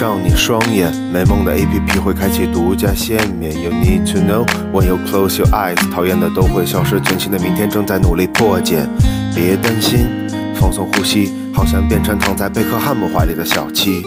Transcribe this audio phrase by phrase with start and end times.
[0.00, 3.52] 闭上你双眼，美梦的 APP 会开启独家限免。
[3.52, 8.88] You need to know when you close your eyes，讨厌的都会消失，全新的明天正在努力破茧。
[9.34, 10.08] 别担心，
[10.54, 14.02] 放松呼吸，好想变成躺在贝克汉姆怀里的小七。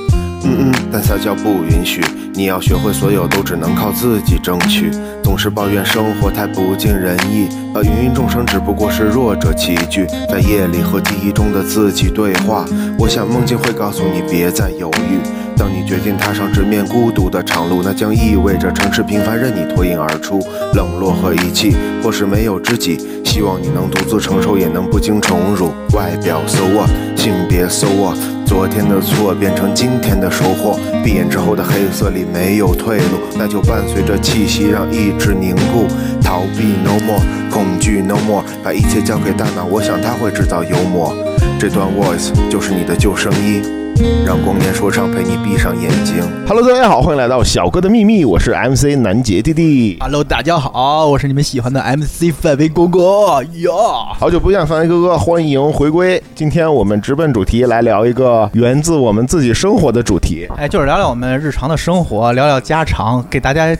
[0.46, 2.02] 嗯嗯，但撒娇不允许，
[2.34, 4.90] 你要学会所有都只能靠自己争取。
[5.23, 12.66] 总是抱怨生活太不尽人意，而芸芸众生只不过是弱者齐聚，在夜里和记忆中的自己对话。
[12.98, 15.20] 我想梦境会告诉你别再犹豫，
[15.56, 20.40] 当你决定踏上直面孤独的长路，那将意味着城市平凡任你脱颖而出，
[20.74, 22.98] 冷落和遗弃，或是没有知己。
[23.24, 25.72] 希望你能独自承受，也能不经宠辱。
[25.94, 30.80] 外表 so what，性别 so what，昨天的错变成今天的收获。
[31.04, 35.88] 闭眼之后的黑色里没有退路，那就伴随着气息让意志凝固。
[36.22, 41.16] 逃避 no more，恐惧 no more，把一切交给大脑，我想它会制造幽默。
[41.60, 43.64] 这段 voice 就是你的救生衣，
[44.25, 46.16] 让光年说唱陪你闭上眼睛。
[46.47, 49.97] Hello，大家好，欢迎来到小哥的秘密，我是 MC 南杰弟弟。
[49.99, 53.71] Hello，大家好，我是你们喜欢的 MC 范围哥哥呀。
[54.17, 56.21] 好久不见，范围哥哥，欢迎回归。
[56.33, 60.47] 今天我们直奔主题，来聊一个源自我们自己生活的主题。
[60.58, 63.75] 哎，就是聊聊我们日常的生活，聊聊家常，给大家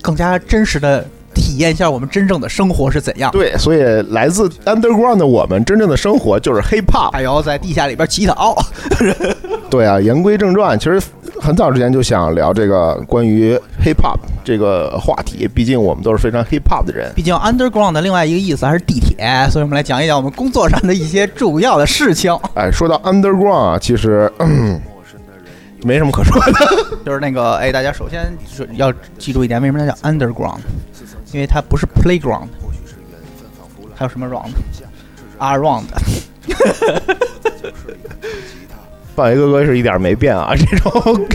[0.00, 1.04] 更加真实的
[1.36, 3.30] 体验一下我们真正的生活是怎样。
[3.30, 7.12] 对，所以来自 underground 的我们，真正的生活就是 hip hop。
[7.12, 8.56] 还要在地下里边乞讨，
[9.70, 11.00] 对啊，言归正传，其实
[11.40, 17.12] 很早之前就想聊这个关于 hip hop 这个话题，毕竟我们都是非常 hip hop 的人。
[17.14, 19.16] 毕竟 underground 的另外一个意思还是地铁，
[19.50, 22.36] 所以我们来讲一讲我们工作上的一些主要的事情。
[22.54, 24.80] 哎，说到 underground 啊，其实、嗯、
[25.82, 26.52] 没什么可说的。
[27.04, 30.58] 就是那个，哎，大家首先是要记住一点，为什么它叫 underground？
[31.32, 32.48] 因为它不是 playground，
[33.94, 35.84] 还有什么 round？around。
[39.14, 41.26] 范围哥哥是一点没变啊， 这种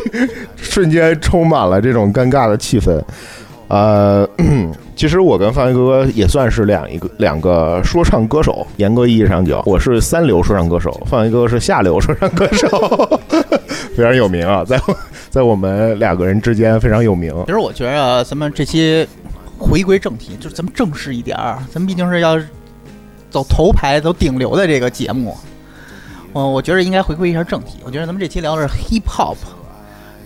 [0.55, 3.01] 瞬间充满了这种尴尬的气氛。
[3.67, 4.27] 呃，
[4.95, 12.67] 其实我跟范围哥哥也算是两一个两个说唱歌手，严格意义上讲，我是三流说唱歌手，范围哥哥是下流说唱歌手，
[13.95, 14.79] 非常有名啊，在
[15.31, 17.33] 在我们两个人之间非常有名。
[17.47, 19.07] 其实我觉得咱们这期
[19.61, 22.37] 回归正题，就是咱们正式一点儿，咱们毕竟是要
[23.29, 25.37] 走头牌、走顶流的这个节目。
[26.33, 27.77] 我我觉得应该回归一下正题。
[27.85, 29.37] 我觉得咱们这期聊的是 hip hop，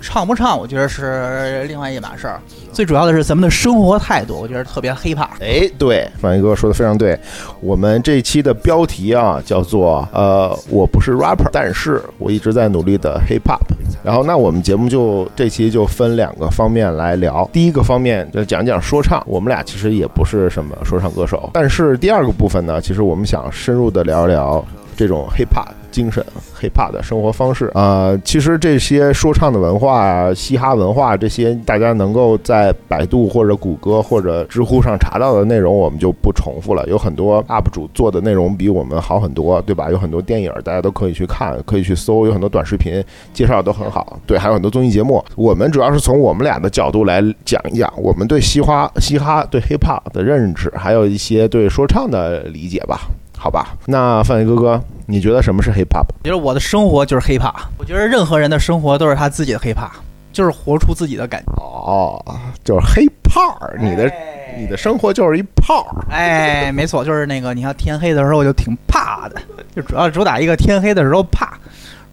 [0.07, 2.39] 唱不唱，我觉得是另外一码事儿。
[2.71, 5.29] 最主要的是咱们的生活态度，我觉得特别 hip hop。
[5.39, 7.19] 哎，对，范围哥说的非常对。
[7.59, 13.59] 我们这一期的标题啊，叫做呃，我不是 rapper，但是我一直在努力的 hip hop。
[14.03, 17.49] 然后，那我们节目就这期就分两个方面来聊。
[17.51, 24.63] 第一个方面就讲讲说唱，我们俩其实也不是什么说唱歌手，但是第二个部分呢，其实我们想深入的聊聊
[24.95, 26.25] 这种 hip hop 精神、
[26.59, 36.85] hip hop 的生活方式啊、其实这些说唱的文化、嘻哈文化这些，大家能够在百度或者谷歌或者知乎上查到的内容，我们就不重复了。
[36.88, 39.89] 有很多 UP 主做的内容比我们好很多，对吧？
[39.89, 44.19] 有很多电影大家都可以去看，可以去搜，有很多短视频介绍都很好。
[44.25, 45.23] 对，还有很多综艺节目。
[45.35, 53.01] 我们主要是从我们俩的角度来讲一讲我们对嘻哈、嘻哈对 hip hop 的认知，还有一些对说唱的理解吧。
[53.38, 56.06] 好吧，那范伟哥哥，你觉得什么是 hip hop？
[56.23, 57.53] 我觉得我的生活就是 hip hop。
[57.78, 59.91] 我觉得任何人的生活都是他自己的 hip hop，
[60.31, 61.53] 就是活出自己的感觉。
[61.62, 62.19] 哦，
[62.63, 64.12] 就是 hip hop，你的
[64.57, 65.85] 你的生活就是一炮。
[66.09, 69.40] 哎，没错，就是那个，你看天黑的时候我就挺怕的，
[69.75, 71.53] 就主要主打一个天黑的时候怕，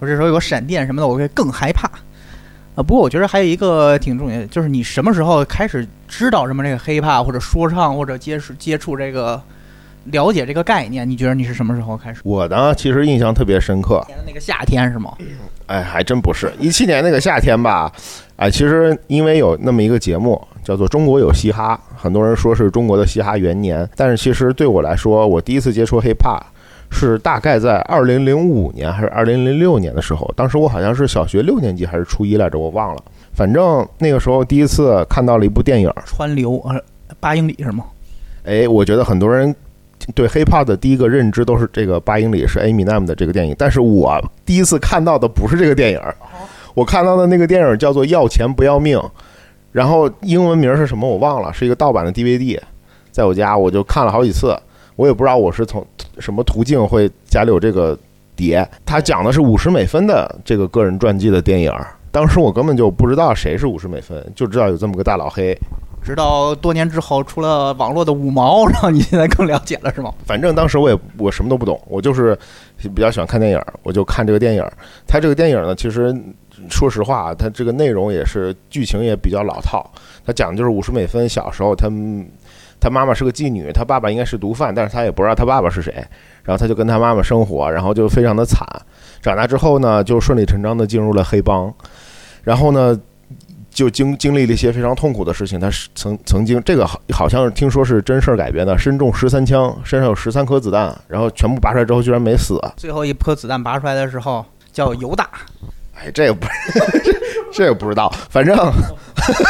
[0.00, 1.88] 我这时候有闪电什么的，我会更害怕。
[2.75, 9.41] 啊，不过我觉得还有一个挺重要的，就是你什么时候开始知道什么这个 hiphop 或者说唱或者接触接触这个
[10.06, 11.08] 了解这个概念？
[11.08, 12.20] 你觉得你是什么时候开始？
[12.25, 15.14] 我呢，其实印象特别深刻，那个夏天是吗？
[15.66, 17.90] 哎，还真不是一七年那个夏天吧？
[18.37, 26.43] 哎，其实因为有那么一个节目叫做《中国有嘻哈》，很多人说是中国的嘻哈元年，但是其实对我来说，我第一次接触 hiphop
[26.90, 33.02] 是大概在二零零五年还是二零零六年的时候，当时我好像是小学六年级还是初一来着，我忘了。
[33.32, 36.78] 反正那个时候第一次看到了一部电影，川流呃
[37.19, 37.84] 八英里是吗？
[38.44, 39.55] 哎，我觉得很多人
[40.14, 46.00] 对 hiphop 的第一个认知都是这个八英里是 Eminem 的这个电影，但是我第一次看到的不是这个电影，
[46.75, 48.99] 我看到的那个电影叫做《要钱不要命》，
[49.70, 52.58] 然后英文名是什么我忘了，是一个盗版的 DVD，
[53.10, 54.56] 在我家我就看了好几次，
[54.96, 55.87] 我也不知道我是从
[56.19, 57.98] 什么途径会家里有这个
[58.34, 61.72] 碟，它讲的是五十美分的这个个人传记的电影。
[62.10, 65.56] 当时我根本就不知道谁是五十美分，就知道有这么个大老黑。
[66.02, 70.12] 直到多年之后出了网络的五毛，然后你现在更了解了是吗？
[70.26, 72.37] 反正当时我也我什么都不懂，我就是
[72.94, 74.64] 比较喜欢看电影，我就看这个电影。
[75.06, 76.14] 它这个电影呢，其实
[76.69, 79.88] 说实话，它这个内容也是剧情也比较老套。
[80.26, 81.88] 他讲的就是五十美分小时候，他
[82.81, 85.94] 他妈妈是个妓女，他爸爸应该是毒贩，但是他也不知道他爸爸是谁。
[86.43, 88.66] 然后他就跟他妈妈生活，然后就非常的惨。
[89.20, 91.72] 长大之后呢，就顺理成章的进入了黑帮。
[92.43, 92.98] 然后呢，
[93.72, 95.58] 就经经历了一些非常痛苦的事情。
[95.58, 102.60] 他是曾曾经这个好好像是听说是真事儿改编的，身中十三枪，身上有十三颗子弹，然后全部拔出来之后居然没死。
[102.76, 105.28] 最后一颗子弹拔出来的时候叫犹大。
[105.94, 106.46] 哎，这个不，
[107.52, 108.12] 这个不知道。
[108.30, 108.56] 反正，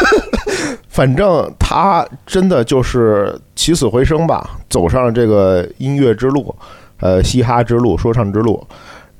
[0.89, 6.55] 反正他真的就是起死回生吧，走上了这个音乐之路。
[6.99, 8.65] 呃，嘻哈之路，说唱之路，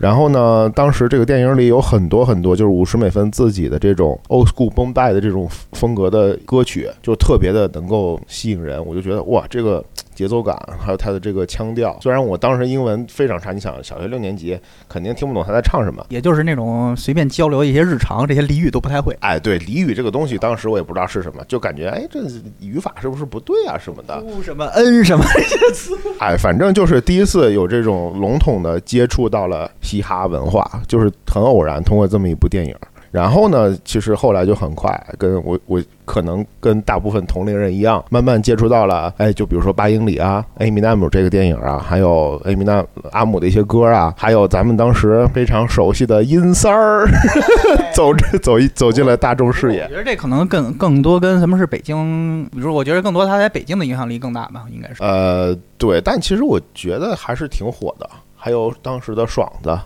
[0.03, 8.85] 然后呢，当时这个电影里有很多很多，就是五十美分自己的这种 old school boom b a 的这种风格的歌曲，就特别的能够吸引人。
[8.85, 9.83] 我就觉得哇，这个。
[10.15, 11.97] 节奏感，还有他的这个腔调。
[12.01, 19.17] 虽然我当时英文非常差，你想小学六年级肯定听不懂他在唱什么，也就是那种随便交流一些日常，这些俚语都不太会。
[19.21, 22.21] 哎，对，俚语这个东西，当时我也不知道是什么，就感觉哎，这
[22.61, 24.23] 语法是不是不对啊什么的？
[24.43, 25.97] 什么恩什么这些词？
[26.19, 32.75] 哎，反正就是第一次有这种笼统的接触到了嘻哈文化，就是很偶然，通过这么一部电影。
[33.13, 47.07] 然后呢，其实后来就很快，跟我我可能跟大部分同龄人一样，慢慢接触到了，哎，就比如说八英里啊，艾米纳姆这个电影啊，还有艾米纳阿姆的一些歌啊，还有咱们当时非常熟悉的阴三儿，
[47.95, 49.83] 走走一走进了大众视野。
[49.83, 55.03] 我觉得这可能更更多跟什么是北京，比如我觉得更多他在北京的影响力更大吧，应该是。
[55.03, 59.79] 呃，对，但其实我觉得还是挺火的，还有当时的爽子。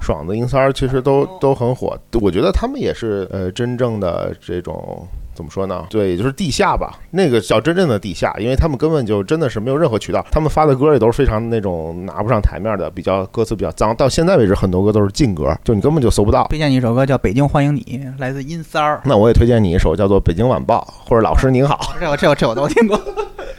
[0.00, 5.86] 爽子音三儿其实都都很火，我觉得他们也是呃真正的这种怎么说呢？
[5.90, 16.46] 对，也就是地下吧，那个叫真正的地下，因为他们根本就真的是没有任何渠道，他们发的歌也都是非常那种拿不上台面的，比较歌词比较脏，到现在为止很多歌都是禁歌，就你根本就搜不到。
[16.48, 17.82] 推荐你一首歌叫《北京欢迎你》，
[18.20, 19.00] 来自音三儿。
[19.04, 23.00] 那我也推荐你一首叫做《北京晚报》或者《老师您好》，这我这我这我都听过。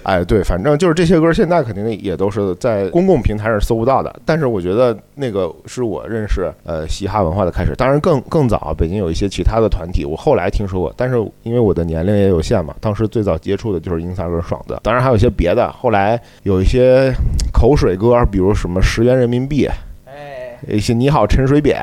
[0.03, 4.13] 哎，对，反正就是这些歌，现在肯定也都是在公共平台上搜不到的。
[4.25, 7.73] 但是我觉得那个是我认识呃嘻哈文化的开始。
[7.75, 10.93] 当然更更早，北京有一些其他的团体，我后来听说过。
[10.95, 14.79] 但是因为我的年龄也有限嘛，当时最早接触的就是英三跟爽子。
[14.83, 17.13] 当然还有一些别的，后来有一些
[17.53, 19.67] 口水歌，比如什么十元人民币，
[20.05, 21.77] 哎，一些你好陈水扁。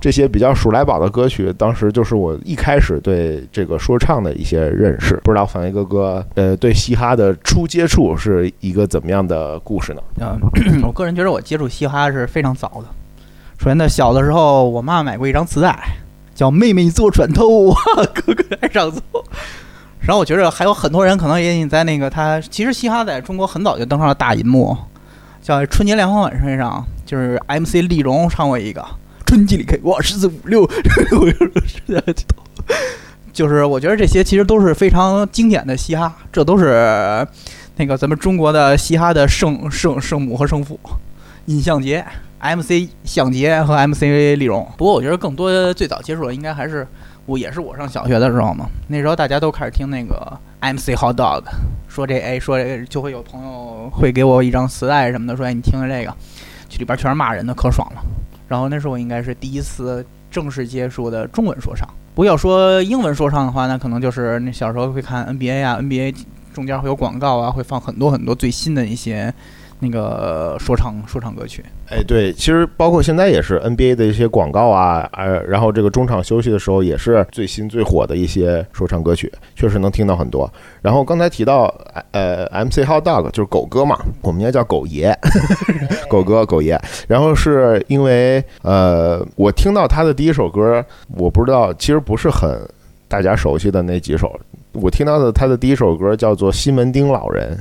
[0.00, 5.16] 这些比较数来宝的歌曲，当时就是我一开始对这个说唱的一些认识。
[5.24, 10.02] 不知道反一哥哥，呃，对嘻哈的初接触是一个怎么样的故事呢？
[10.20, 10.40] 嗯，
[10.84, 12.84] 我个人觉得我接触嘻哈是非常早的。
[13.58, 15.76] 首先呢，小的时候我妈买过一张磁带，
[16.34, 17.70] 叫《妹妹坐船头》，
[18.12, 19.00] 哥哥爱上走。
[19.98, 24.76] 然后我觉得还有很多人可能也在那个他，其实嘻哈在中国很早就登上了大银幕，
[25.40, 28.84] 叫《春节联欢晚会上》，就是 MC 丽蓉唱过一个。
[29.26, 30.66] 春季里 K，哇，十四五六，
[33.32, 37.26] 就是我觉得这些其实都是非常经典的嘻哈，这都是
[37.76, 40.78] 那个咱们中国的嘻哈的圣圣圣母和圣父，
[41.44, 42.02] 尹相杰、
[42.40, 44.02] MC 相杰和 MC
[44.38, 44.66] 丽荣。
[44.78, 46.86] 不过我觉得更多最早接触的应该还是
[47.26, 48.66] 我，也是我上小学的时候嘛。
[48.86, 51.42] 那时候大家都开始听那个 MC Hot Dog，
[51.88, 56.14] 说这哎说这就会有朋友会给我一张磁带什么的，说哎你听听这个，
[56.70, 57.95] 这里边全是骂人的，可爽了。
[58.48, 61.88] 然后那时候我应该是第一次正式接触的中文说唱。
[62.14, 66.14] 不要说英文说唱的话，那可能就是那小时候会看 NBA 啊，NBA
[66.54, 69.32] 中间会有广告啊，会放很多很多最新的一些。
[69.78, 80.50] 那个说唱说唱歌曲，哎，对，其实包括现在也是 NBA 的一些广告啊，呃，然后这个中场休息的时候也是最新最火的一些说唱歌曲，确实能听到很多。
[80.80, 81.72] 然后刚才提到，
[82.12, 85.14] 呃，MC Hot Dog 就是狗哥嘛，我们应该叫狗爷，
[86.08, 86.80] 狗哥狗爷。
[87.06, 90.82] 然后是因为，呃，我听到他的第一首歌，
[91.16, 92.58] 我不知道，其实不是很
[93.08, 94.40] 大家熟悉的那几首，
[94.72, 97.54] 我听到的他的第一首歌叫做《西门町老人》。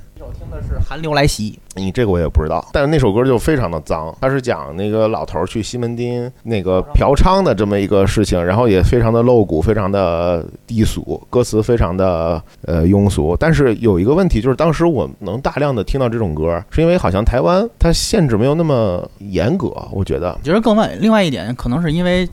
[0.68, 13.36] 是寒流来袭，你这个我也不知道，但是那首歌就非常的脏，它是讲那个老头去西门町那个嫖娼的这么一个事情，然后也非常的露骨，非常的低俗，歌词非常的呃庸俗。
[13.38, 20.38] 但是有一个问题就是，当时我能大量的听到这种歌，是因为好像台湾它限制没有那么严格，我觉得。
[20.44, 22.28] 觉得更外另外一点，可能是因为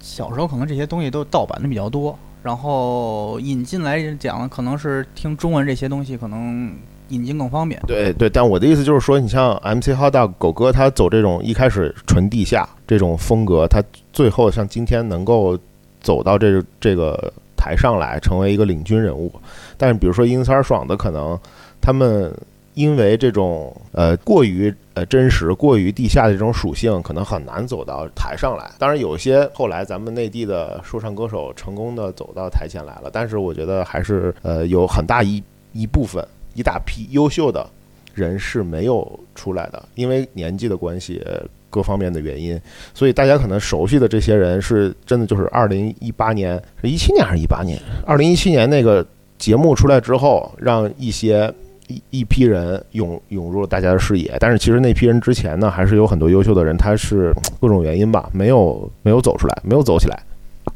[0.00, 6.72] 小时候可能这些东西都盗版的比较多，然后引进来讲，可能是听中文这些东西可能。
[7.08, 7.80] 引进更方便。
[7.86, 13.82] 对对，但我的意思就是说，你像 MC Hot Dog 狗哥，他走这种一开始纯地下这种风格，他
[14.12, 15.58] 最后像今天能够
[16.00, 19.32] 走到这这个台上来，成为一个领军人物。
[19.76, 21.38] 但是比如说英三爽的，可能
[21.80, 22.34] 他们
[22.74, 28.70] 因为这种呃过于呃真实、过于地下的这种属性，可能很难走到台上来。
[28.78, 35.42] 当然，有些后来咱们内地的说唱歌手成功的走到台前来了，但是我觉得还是呃有很大一
[35.72, 37.68] 一部分一大批优秀的
[38.14, 41.22] 人是没有出来的，因为年纪的关系。
[41.70, 42.56] 各方面的原因，
[42.94, 47.76] 所以大家可能熟悉的这些人是真的就是二零一八年是一七年还是一八年？
[48.06, 49.04] 二零一七年那个
[49.38, 51.52] 节目出来之后，让一些
[51.88, 54.36] 一一批人涌涌入了大家的视野。
[54.38, 60.16] 但是其实那批人之前呢，还是有很多优秀的人，他是 各种原因吧，没有没有走出来，没有走起来。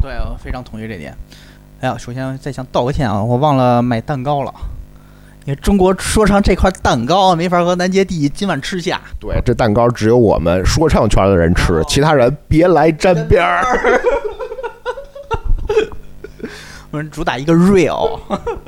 [0.02, 1.16] 对，我非常同意这点。
[1.78, 4.52] 哎呀，首先再想道个歉啊，我忘了买蛋糕了。
[5.56, 9.00] 中国说唱这块蛋糕没法和南街第今晚吃下。
[9.18, 13.64] 对，这蛋糕只有我们说唱圈的人吃，其他人别来沾边儿。
[16.90, 18.18] 我们主打一个 real。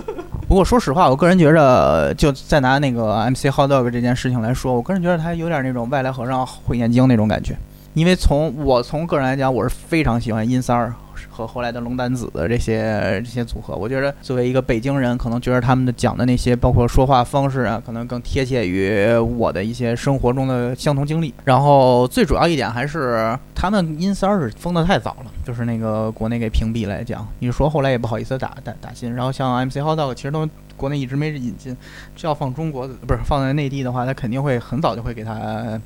[0.47, 7.57] 不过说实话，我个人觉着，就再拿那个 MC Hot Dog 这件事情来说，我个人觉得他有点那种外来和尚会念经那种感觉。
[7.95, 10.95] 因为从我从个人来讲，我是非常喜欢阴三儿。
[11.29, 21.33] 和后来的龙丹子的这些这些组合，我觉得作为一个北京人，可能觉得他们的讲的那些，包括说话方式啊，可能更贴切于我的一些生活中的相同经历。
[21.45, 29.15] 然后最主要一点还是他们阴三儿是封的太早了，就是那个国内给屏蔽来讲，你说后来也不好意思打打打新。
[29.15, 31.77] 然后像 MC Hot Dog，其实都国内一直没引进，
[32.17, 35.81] 这要放中国不是放在内地的话，他肯定会很早就会给他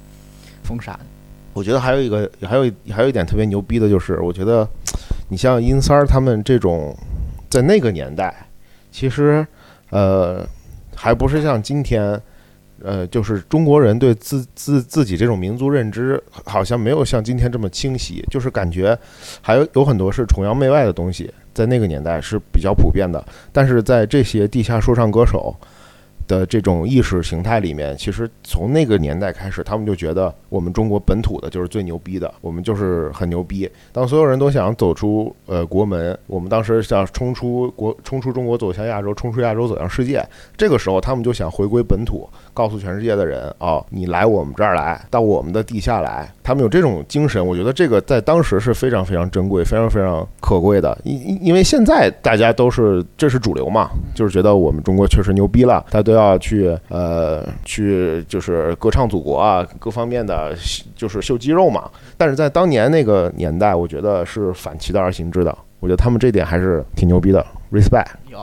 [0.63, 0.99] 封杀。
[1.55, 4.69] 我觉得还有一个，还有还有一点特别牛逼的就是，我觉得。
[5.31, 6.95] 你像阴三儿他们这种，
[7.49, 8.47] 在那个年代，
[8.93, 9.45] 其实，
[9.89, 10.47] 呃，
[10.95, 12.21] 还不是像今天，
[12.83, 18.97] 呃，就是中国人对自自自己这种民族认知，好像没有像今天这么清晰，就是感觉
[19.41, 25.57] 还有有很多是崇洋媚外的东西，在那个年代是比较普遍的，但是在这些地下说唱歌手。
[26.27, 33.71] 的这种意识形态里面，其实从那个年代开始，他们就觉得我们中国本土的就是最牛逼的，我们就是很牛逼。
[33.93, 40.25] 当所有人都想走出呃国门，我们当时想冲出国，冲出中国走向亚洲，冲出亚洲走向世界。
[40.57, 46.33] 这个时候，他们就想回归本土，告诉全世界的人啊，你来我们这儿来，到我们的地下来。
[46.43, 50.97] 他们有这种精神，我觉得这个在当时是非常非常珍贵、非常非常可贵的。
[51.03, 60.55] 因因因为现在大家都是这是主流嘛，就是觉得我们中国确实牛逼了，他都要去呃去就是歌唱祖国啊，各方面的
[60.95, 61.91] 就是秀肌肉嘛。
[62.17, 65.57] 但是在当年那个年代，我觉得是反其道而行之的。
[65.81, 68.07] 我觉得他们这点还是挺牛逼的，respect。
[68.31, 68.39] 有，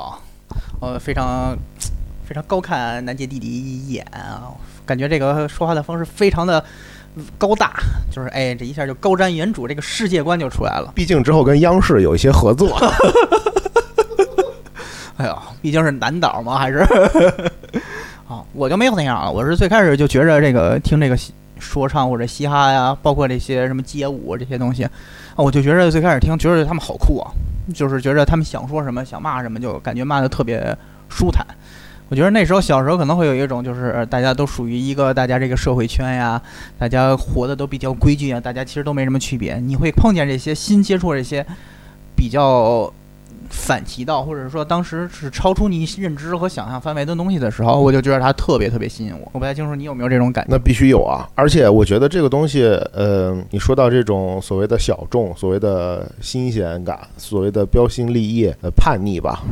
[0.79, 1.57] 呃，非常
[2.31, 6.63] 非常高看南杰弟弟一眼啊，感觉这个说话的方式非常的
[7.37, 7.73] 高大，
[8.09, 10.93] 就是哎，这一下就高瞻远瞩，这个世界观就出来了。
[10.95, 12.73] 毕竟之后跟央视有一些合作。
[15.19, 16.77] 哎呦，毕竟是南岛嘛，还是
[18.29, 19.29] 啊，我就没有那样啊。
[19.29, 21.19] 我是最开始就觉着这个听这个
[21.59, 24.91] 说唱或者嘻哈呀，包括这些什么街舞这些东西，啊，
[25.35, 27.29] 我就觉着最开始听，觉着他们好酷啊，
[27.73, 30.73] 就是觉着他们想说什么，想骂什么，就感觉骂的特别
[31.09, 31.45] 舒坦。
[32.11, 36.39] 我觉得那时候小时候可能会有一种，就是大家都属于一个大家这个社会圈呀，
[36.77, 39.57] 大家活的都比较规矩啊，大家其实都没什么区别。
[39.57, 41.43] 你会碰见这些新接触这些
[42.15, 42.93] 比较。
[43.53, 49.29] 反其道，或者说当时是超出你认知和想象范围的东西的时候，我就觉得它特别特别吸引我。
[49.33, 50.51] 我不太清楚你有没有这种感觉？
[50.51, 51.27] 那必须有啊！
[51.35, 52.63] 而且我觉得这个东西，
[52.93, 59.43] 呃，你说到这种所谓的小众、所谓的新鲜感、所谓的标新立异、呃叛逆吧。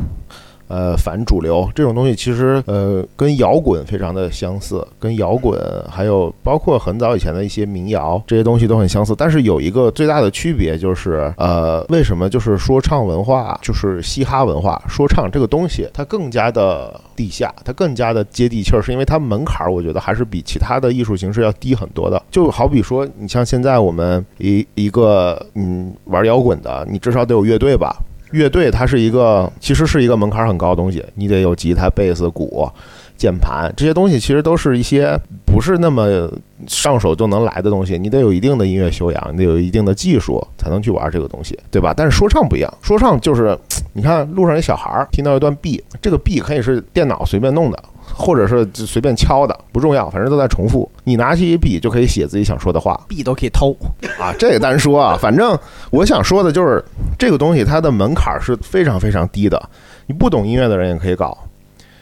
[0.70, 5.60] 呃，反主流这种东西，其实呃，跟摇滚非常的相似，跟摇滚
[5.90, 9.16] 还有包括很早以前的一些民谣这些东西都很相似。
[9.18, 22.22] 但是有一个最大的区别就是，呃，为什么就是说唱文化，就是嘻哈文化，说唱这个东西，它更加的地下，它更加的接地气儿，是因为它门槛儿，我觉得还是比其他的艺术形式要低很多的。
[22.30, 27.98] 就好比说，你像现在我们一一个嗯玩摇滚的，你至少得有乐队吧。
[28.31, 32.69] 乐队它是一个，其实是一个门槛很高的东西，你得有吉他、贝斯、鼓、
[33.17, 36.31] 键盘这些东西，其实都是一些不是那么
[36.67, 41.93] 上手就能来的东西，你得有一定的音乐修养，你得有一定的技术才能去玩这个东西，对吧？
[41.95, 43.57] 但是说唱不一样，说唱就是，
[43.93, 47.83] 你看路上一小孩儿听到一段 B，这个 B 可以是电脑随便弄的。
[48.13, 50.89] 或者是随便敲的不重要，反正都在重复。
[51.04, 53.75] 你拿起一笔就可以写自己想说的话，笔都可以偷
[54.20, 54.34] 啊！
[54.38, 55.58] 这个单说啊， 反正
[55.92, 56.84] 我想说的就是
[57.18, 59.70] 这个东西，它的门槛是非常非常低的。
[60.08, 61.38] 你不懂音乐的人也可以搞，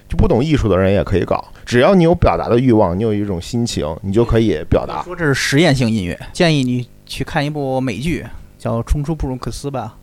[0.08, 1.44] 就不懂艺术的人也可以搞。
[1.66, 5.04] 只要你有表达的欲望，你有一种心情，你就可以表达。
[5.04, 8.26] 说这是实验性音乐，建议你去看一部美剧，
[8.58, 9.96] 叫《冲出布鲁克斯》吧。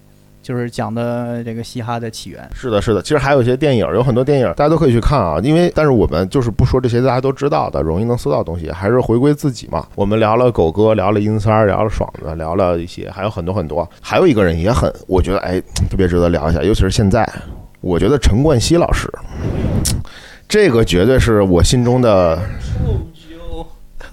[0.45, 2.49] 就是讲的这个嘻哈的起源。
[2.55, 3.01] 是的，是的。
[3.01, 5.41] 其实还有一些电影，有很多电影大家都可以去看啊。
[5.43, 9.87] 因为，但是我们就是不说这些大家都知道的、容易能搜到的东西，还是回归自己嘛。
[9.95, 13.89] 我们聊了狗哥，聊了阴三儿，聊了爽子，聊了一些，还有很多很多。
[14.03, 15.59] 还有一个人也很，我觉得哎，
[15.91, 17.27] 特别值得聊一下，尤其是现在，
[17.81, 19.11] 我觉得陈冠希老师，
[20.47, 22.39] 这个绝对是我心中的。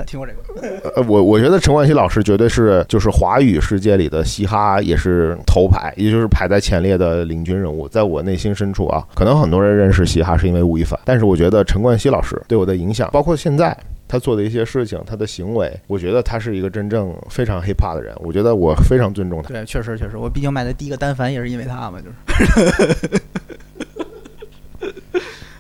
[0.08, 0.92] 听过这个？
[0.96, 7.88] 呃，我我觉得陈冠希老师绝对是就是华语世界里的嘻哈也是头牌，也就是排在前列的领军人物。
[7.88, 13.78] 在我内心深处啊，可能很多人认识嘻哈是因为吴亦凡，但是我觉得陈冠希老师对我的影响，包括现在
[14.08, 18.14] 他做的一些事情，他的行为，我觉得他是一个真正非常 hiphop 的人。
[18.20, 19.50] 我觉得我非常尊重他。
[19.50, 23.22] 对，确实确实，我毕竟买的第一个单反也是因为他嘛，就是。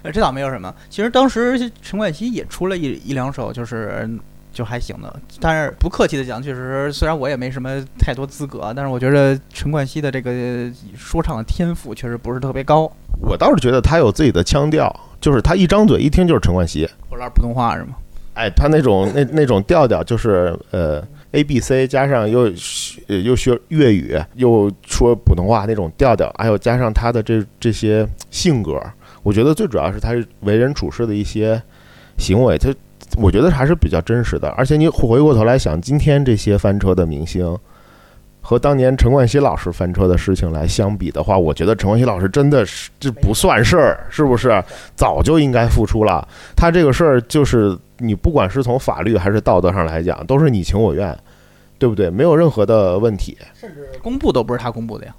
[0.11, 0.73] 这倒没有什么。
[0.89, 4.09] 其实当时陈冠希也出了一一两首，就是。
[4.51, 12.91] 就还行的，但是不客气的讲，确实虽然我也没什么太多资格，但是我觉得陈冠希的这个说唱的天赋确实不是特别高。
[13.21, 17.95] 我倒是觉得他有自己的腔调，就是他一张嘴一听就是陈冠希，说点普通话是吗？
[18.33, 22.51] 哎，他那种那那种调调就是呃 A B C 加上又
[23.07, 28.81] 又学粤语又说普通话那种调调，还有加上他的这这些性格，
[29.23, 31.61] 我觉得最主要是他为人处事的一些
[32.17, 32.73] 行为，他。
[33.17, 37.57] 我觉得还是比较真实的，而且你回过头来想，今天这些翻车的明星，
[38.41, 44.63] 和当年陈冠希老师翻车的事情来相比的话，我觉得陈冠希老师真的是这不算事儿，是不是？
[44.95, 46.27] 早就应该付出了。
[46.55, 51.15] 他这个事儿就是你不管是从法律还是道德上来讲，都是你情我愿，
[51.77, 52.09] 对不对？
[52.09, 53.37] 没有任何的问题。
[53.53, 55.13] 甚至公布都不是他公布的呀。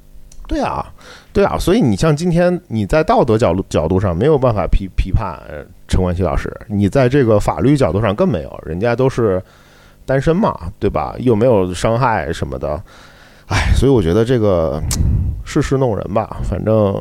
[0.53, 0.85] 对啊，
[1.33, 5.41] 对啊，所以你像今天你在道德角度角度上没有办法批批判
[5.89, 9.43] 陈冠希老师，你在这个法律角度上更没有，人家都是
[10.05, 11.15] 单身嘛，对吧？
[11.19, 12.79] 又没有伤害什么的，
[13.49, 14.83] 哎，所以我觉得这个
[15.43, 16.95] 世事弄人吧，反正。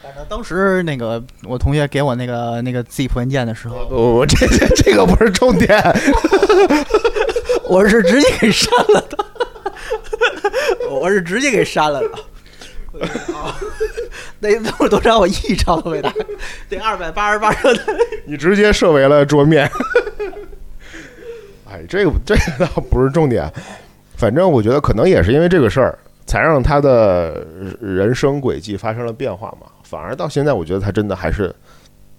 [0.00, 5.68] 反正当时那个我同学给我那个那个 zip 文件的时候，我这这这个不是重点，
[7.68, 9.18] 我是直接给删了的，
[10.88, 12.10] 我是直接给删了的。
[13.34, 13.54] 啊，
[14.40, 16.12] 那那么都让我一张都没打，
[16.68, 17.82] 得二百八十八张的。
[18.24, 19.70] 你直接设为了桌面。
[21.70, 23.52] 哎，这个这个倒不是重点，
[24.16, 27.46] 反正我觉得可能也是因为这个事儿，才让他的
[27.80, 29.66] 人生轨迹发生了变化嘛。
[29.82, 31.54] 反而到现在，我觉得他真的还是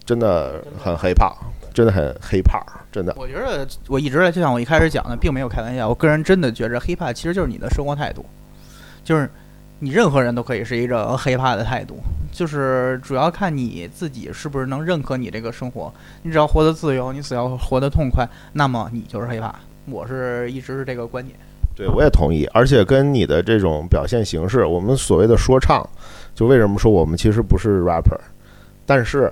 [0.05, 1.35] 真的很黑怕，
[1.73, 3.13] 真的很黑怕，真的。
[3.17, 5.89] 我觉得我一直就像我一开始讲的，并没有开玩笑。
[5.89, 8.23] 我个人真的觉着黑怕其实就是你的生活态度，
[9.03, 9.27] 就是。
[9.81, 11.97] 你任何人都可以是一个黑怕的态度，
[12.33, 15.91] 就是主要看你自己是不是能认可你这个生活。
[16.21, 19.55] 你只要活得自由，你只要活得痛快，那么你就是黑怕。
[19.85, 21.39] 我是一直是这个观点。
[21.77, 22.45] 对，我也同意。
[22.53, 25.87] 而且跟你的这种表现形式，我们所谓的说唱，
[26.35, 28.19] 就为什么说我们其实不是 rapper，
[28.85, 29.31] 但是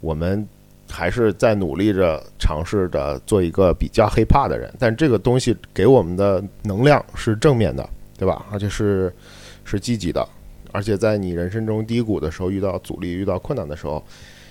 [0.00, 0.46] 我们
[0.88, 4.72] 还是在努力着尝试着做一个比较黑怕的人。
[4.78, 8.46] 但这个东西给我们的能量是正面的，对吧？
[8.52, 9.12] 而且是。
[9.70, 10.26] 是积极的，
[10.72, 14.02] 而且在你人生中低谷的时候，遇到阻力、遇到困难的时候，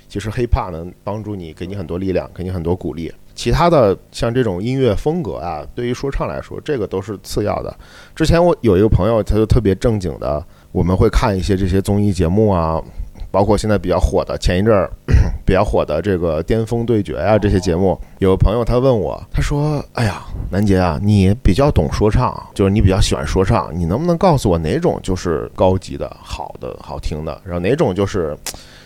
[0.07, 3.11] 其实 hiphop 能帮助你，给你很多力量，给你很多鼓励。
[3.35, 7.77] 其他的像这种音乐风格啊，对于说唱来说，这个都是次要的。
[8.15, 12.81] 之前我有一个朋友，他就特别正经的，我们会看一些这些综艺节目啊。
[13.31, 14.89] 包括现在比较火的，前一阵儿
[15.45, 28.35] 比较火的这个《巅峰对决》呀，这些节目，有个朋友他问我，他说：“哎呀，南杰啊，你比较懂说唱，就是你比较喜欢说唱，你能不能告诉我哪种就是高级的、好的、好听的，然后哪种就是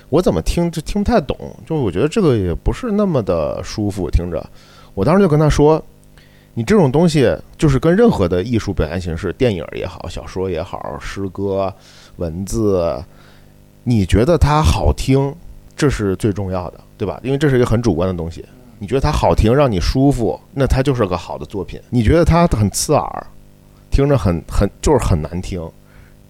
[0.10, 4.46] 我怎么听就听不太懂，就我觉得这个也不是那么的舒服听着。”
[4.94, 5.82] 我当时就跟他说
[6.54, 11.74] ：“你这种东西就是跟任何的艺术表现形式，电影也好，小说也好，诗歌、
[12.18, 13.02] 文字。”
[13.84, 15.36] 你觉得它好听，
[15.76, 17.20] 这是最重要的，对吧？
[17.24, 18.46] 因为这是一个很主观的东西。
[18.80, 21.80] 你觉得它好听，让你舒服，那它就是个好的作品。
[21.90, 23.28] 你觉得它很刺耳，
[23.92, 25.70] 听着很很就是很难听，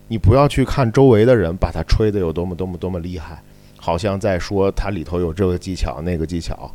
[0.07, 3.41] 你不要去看周围的人把它吹得有多么多么多么厉害，
[3.77, 6.71] 好像在说它里头有这个技巧那个技巧，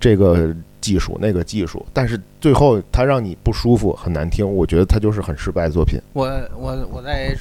[0.00, 6.00] 这个技术那个技术，但是最后它让你不舒服很难听，我觉得它就是很失败的作品。
[6.12, 6.24] 我
[6.56, 7.36] 我我再。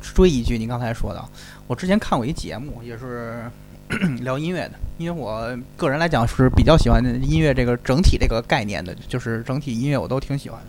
[0.00, 1.24] 追一句，你刚才说的，
[1.66, 3.44] 我之前看过一节目，也是
[4.22, 4.72] 聊音乐的。
[4.98, 10.66] 因为我个人来讲是比较喜欢音乐这个整体这个概念的，就是整体音乐我都挺喜欢的。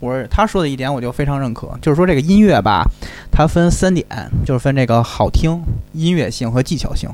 [0.00, 2.84] 我他说的一点我就非常认可，就是说这个音乐吧，
[3.32, 4.06] 它分三点，
[4.44, 5.60] 就是分这个好听、
[5.92, 7.08] 音乐性和技巧性。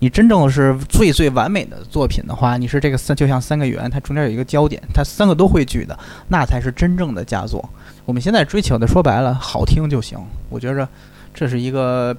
[0.00, 7.68] 你真正是最最完美的作品的话，你是这个三就像三个圆，它中间有一个焦点，它三个都会聚的，那才是真正的佳作。
[8.04, 10.18] 我们现在追求的说白了好听就行，
[10.50, 10.88] 我觉着
[11.34, 12.16] 这是一个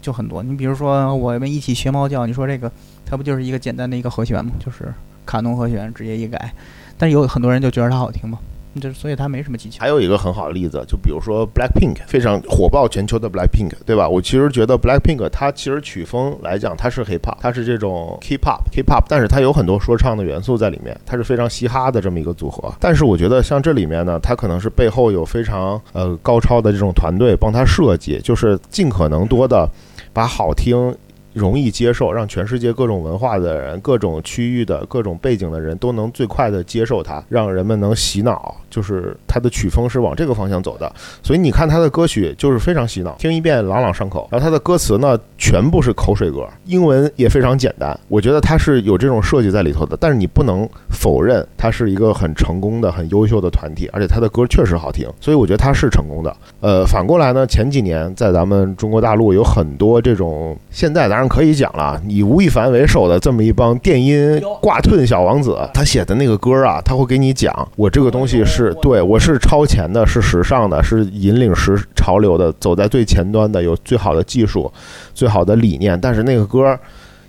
[0.00, 0.42] 就很多。
[0.42, 2.70] 你比如说我们一起学猫叫，你说这个
[3.04, 4.52] 它不就是一个简单的一个和弦吗？
[4.58, 4.92] 就是
[5.26, 6.52] 卡农和弦直接一改，
[6.98, 8.38] 但是有很多人就觉得它好听嘛。
[8.78, 9.80] 就是所以它没什么技巧。
[9.80, 14.08] 还有一个很好的例子，就比如说 Blackpink，非常火爆全球的 Blackpink，对吧？
[14.08, 22.72] 我其实觉得 Blackpink 它其实曲风来讲，它是 Hip Hop，它是这种 K-pop，Hip Hop，但是它有很多说唱的元素在里面，它是非常嘻哈的这么一个组合。
[22.78, 29.68] 但是我觉得像这里面呢，它可能是背后有非常呃高超的这种团队帮它设计，就是尽可能多的
[30.12, 30.94] 把好听。
[31.32, 38.56] 容易接受，让全世界各种文化的人、各种区域的各种背景的人都能最快的接受它，让人们能洗脑。
[38.70, 40.92] 就是它的曲风是往这个方向走的，
[41.24, 44.28] 所以你看他的歌曲就是非常洗脑，听一遍朗朗上口。
[44.30, 47.98] 然后他的歌词呢，全部是口水歌，英文也非常简单。
[48.06, 56.36] 我觉得他是有这种设计在里头的，但是你不能否认他是一个很成功的、很优秀的团体，而且他的歌确实好听，所以我觉得他是成功的。
[56.60, 68.60] 呃，反过来呢，前几年在咱们中国大陆有很多这种，现在当然可以讲了，以吴亦凡为首的这么一帮电音挂吞小王子，他写的那个歌啊，他会给你讲，我这个东西是。
[68.60, 74.70] 是对，我是超前的，是时尚的，是引领时潮流的，走在最前端的，有最好的技术，
[75.14, 75.98] 最好的理念。
[75.98, 76.78] 但是那个歌，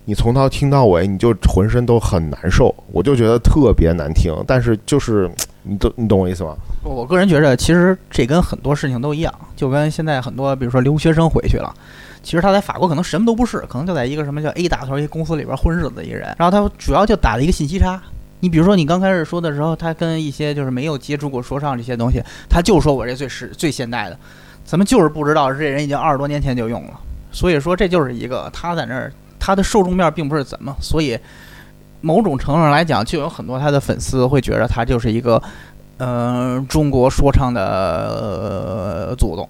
[0.04, 4.34] 你从头听到尾，你就浑身都很难受，我就觉得特别难听。
[4.46, 5.32] 但是就是
[5.64, 6.54] 你懂你懂我意思吗？
[6.84, 11.74] 我个人觉得，其实这跟很多事情都一样，就跟现在很多，比如说留学生回去了，
[12.24, 18.02] 其实他在法国可能什么都不是，可能就在一个什么叫 A 打头一公司里边混日子的一个人，然后他主要就打了一个信息差。
[18.40, 24.18] 你比如说，你刚开始说的时候，他跟一些就是没有接触过说唱这些东西，他就说我这最是最现代的，
[24.66, 27.00] 咱们就是不知道这人已经二十多年前就用了。
[27.32, 31.16] 所以说，这就是一个他在那儿，他的受众面并不是怎么，所以
[32.02, 35.40] 某种程度上来讲，就有很多他的粉丝会觉得他就是一个，
[36.02, 39.48] 呃，中国说唱的祖宗。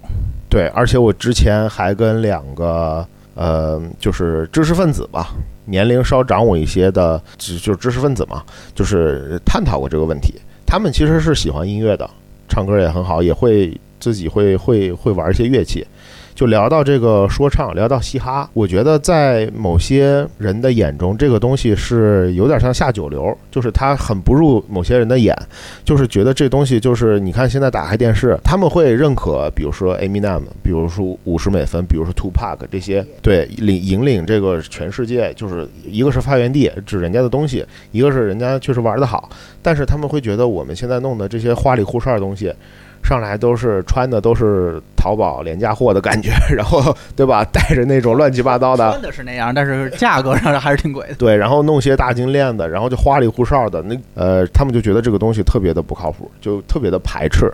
[0.50, 5.30] 对，而且我之前还跟两个呃，就是知识分子吧。
[5.64, 8.44] 年龄稍长我一些的，就就知识分子嘛，
[8.76, 10.42] 就是探讨过这个问题。
[10.66, 12.10] 他们其实是喜欢音乐的，
[12.50, 15.88] 唱歌也很好，也会自己会会会玩一些乐器。
[16.34, 25.36] 就聊到这个说唱，聊到嘻哈，我觉得在某些人的眼中，这个东西是有点像下九流，就是他很不入某些人的眼，
[25.84, 39.30] 就是觉得这东西就是你看现在打开电视，他们会认可，比如说 Eminem，比如说五十美分，比如说 Two Pac 这些，对领引领这个全世界，就是一个是发源地，指人家的东西，一个是人家确实玩得好，
[39.62, 42.54] 但是他们会觉得我们现在弄的这些花里胡哨的东西。
[43.04, 47.44] 上来都是穿的都是淘宝廉价货的感觉， 然后对吧？
[47.52, 51.16] 带着那种乱七八糟的，穿的是那样，但是价格上还是挺贵的。
[51.16, 57.52] 对，然后弄些大金链子，然后就花里胡哨的，那呃，他们就觉得这个东西特别的不靠谱，就特别的排斥。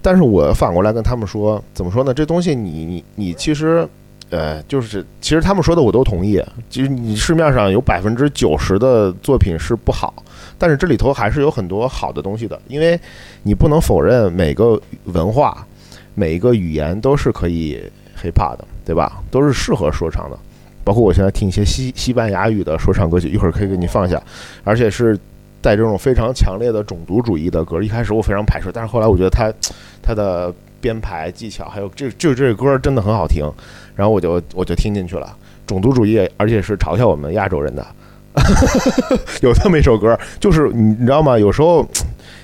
[0.00, 2.14] 但是我反过来跟他们说，怎么说呢？
[2.14, 3.86] 这东西你你你其实。
[4.34, 6.42] 呃，就是其实他们说的我都同意。
[6.68, 10.12] 其实你市面上有百分之九十的作品是不好，
[10.58, 12.60] 但是这里头还是有很多好的东西的。
[12.66, 12.98] 因为
[13.44, 15.64] 你不能否认每个文化、
[16.16, 17.80] 每一个语言都是可以
[18.20, 19.22] hiphop 的，对吧？
[19.30, 20.36] 都是适合说唱的。
[20.82, 24.20] 包括我现在听一些西西班牙语的说唱歌曲，一会儿可以给你放下，
[24.64, 25.16] 而且是
[25.62, 27.80] 带这种非常强烈的种族主义的歌。
[27.80, 29.52] 一开始我非常排斥，但是后来我觉得它
[30.02, 30.52] 它的
[30.84, 33.42] 编排技巧还有这就这歌真的很好听。
[33.96, 35.34] 然后我就我就听进去了，
[35.66, 37.86] 种族主义，而且是嘲笑我们亚洲人的，
[39.40, 41.38] 有这么一首歌，就是你你知道吗？
[41.38, 41.88] 有时候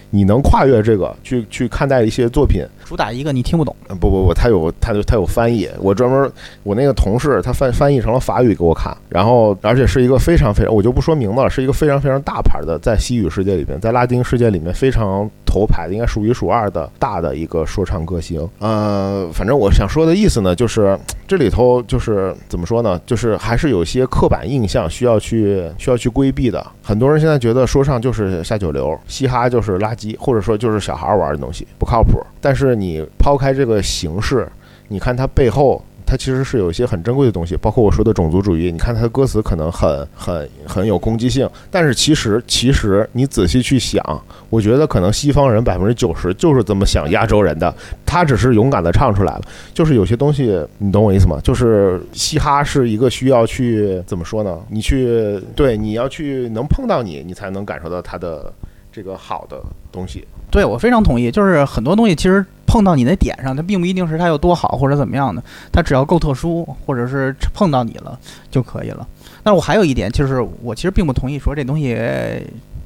[0.09, 2.64] 你能跨越这个去去看待一些作品。
[2.90, 6.29] 主打一个你听不懂，不不不，他有他有他有翻译，我专门
[6.64, 18.44] 我那个同事他翻翻译成了法语给我看，然后而且是一个非常非常我就不说名字了，是一个非常非常大牌的，在西语世界里面，在拉丁世界里面非常头牌的，应该数一数二的大的一个说唱歌星。
[18.59, 20.98] 呃，反正我想说的意思呢，就是
[21.29, 26.66] 这里头就是怎么说呢，就是还是有些刻板印象需要去需要去规避的。
[26.83, 32.20] 很多人现在觉得说唱就是下九流，嘻哈就是垃圾，或者说就是小孩玩的东西，不靠谱。
[32.40, 34.49] 但是你抛开这个形式，
[34.88, 38.73] 你看它背后，它其实是有一些很珍贵的东西，包括我说的种族主义。
[38.73, 44.03] 你看它的歌词可能很很很有攻击性，但是其实其实你仔细去想，
[44.49, 47.73] 我觉得可能西方人百分之九十就是这么想亚洲人的，
[48.05, 49.43] 他只是勇敢的唱出来了。
[49.73, 51.38] 就是有些东西，你懂我意思吗？
[51.45, 54.59] 就是嘻哈是一个需要去怎么说呢？
[54.69, 58.53] 你去对你要去能碰到你，你才能感受到它的
[58.92, 60.26] 这个好的东西。
[60.50, 61.31] 对，我非常同意。
[61.31, 68.18] 就是很多东西其实碰到你的点上，它并不一定是它有多好或者怎么样的，它只要够特殊，或者是碰到你了
[68.50, 69.07] 就可以了。
[69.42, 71.96] 但我还有一点，就是我其实并不同意说这东西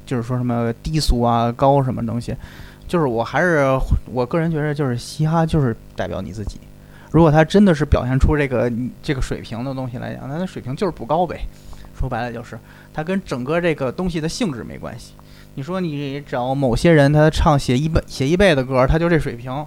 [0.05, 2.35] 就是说什么低俗啊、高什么东西。
[2.87, 3.65] 就是我还是
[4.05, 6.59] 我个人觉得，就是嘻哈就是代表你自己。
[7.09, 11.39] 如果他真的是表现出这个这个水平的东西来讲，那他水平就是不高呗。
[11.99, 12.59] 说白了就是，
[12.93, 15.13] 他跟整个这个东西的性质没关系。
[15.57, 19.65] 你说你找某些人，他唱写一辈写一辈子歌，他就这水平，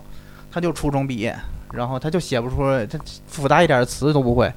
[0.50, 1.34] 他就初中毕业，
[1.72, 4.52] 然后他就写不出他复杂一点的词都不会。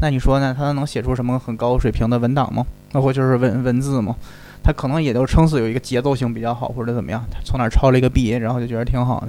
[0.00, 0.54] 那你说呢？
[0.56, 2.64] 他能写出什么很高水平的文档吗？
[2.92, 4.14] 那或就是文文字吗？
[4.62, 7.24] 他可能也就撑死有一个节奏性比较好，或者怎么样？
[7.28, 9.28] 他从哪抄了一个 B，然后就觉得挺好的。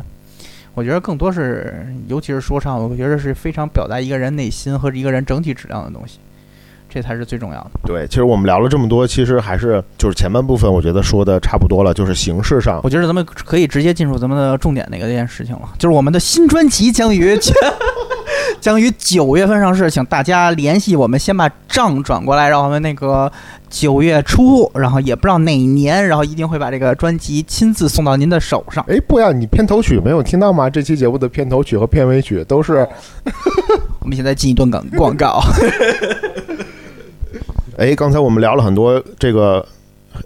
[0.75, 6.19] 我觉得更多是，尤其是说唱，我觉得是非常表达一个人内心和一个人整体质量的东西，
[6.89, 7.71] 这才是最重要的。
[7.85, 12.81] 对，其实我们聊了这么多，其实还是就是前半部分，我觉得说的差不多了，就是形式上。
[12.83, 17.37] 我觉得咱们可以直接进入咱们的重点那个这件事情了，就是我们的新专辑将于
[18.59, 23.31] 将于九月份上市，请大家联系我们，先把账转过来，让我们那个。
[23.69, 28.83] 九月初，然后也不知道哪年，然后一定会把这个专辑亲自送到您的手上。
[28.87, 30.67] 哎，不呀，你片头曲没有听到吗？
[30.67, 32.77] 这期节目的片头曲和片尾曲都是。
[34.01, 35.39] 我们现在进一段广广告。
[37.79, 39.65] 哎，刚才我们聊了很多这个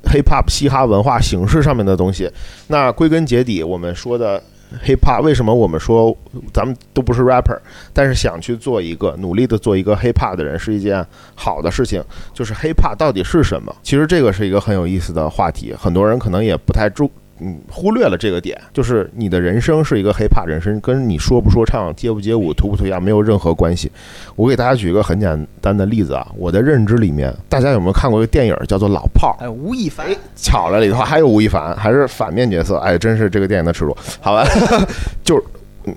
[0.05, 2.27] hip hop 嘻哈文化形式上面的东西，
[2.65, 4.41] 那归根结底，我们说的。
[4.83, 6.17] hiphop 为什么我们说
[6.51, 7.55] 咱们都不是 rapper，
[7.93, 12.03] 但是想去做一个努力的做一个 hiphop 的人是一件好的事情。
[12.33, 13.75] 就是 hiphop 到底是什么？
[13.83, 17.11] 其实这个是一个很有意思的话题，很多人可能也不太注。
[17.39, 23.91] 嗯，忽略了这个点，就是你的人生是一个 hiphop 人生，跟你说不说唱、街不街舞、涂不涂鸦没有任何关系。
[24.35, 29.35] 我给大家举一个很简单的例子啊，我的认知里面，大家有没有看过一个电影叫做《老炮儿》？
[29.43, 32.77] 哎，吴亦凡，巧了，里头还有吴亦凡，还是反面角色。
[32.77, 33.97] 哎，真是这个电影的耻辱。
[34.21, 34.47] 好吧，
[35.23, 35.43] 就是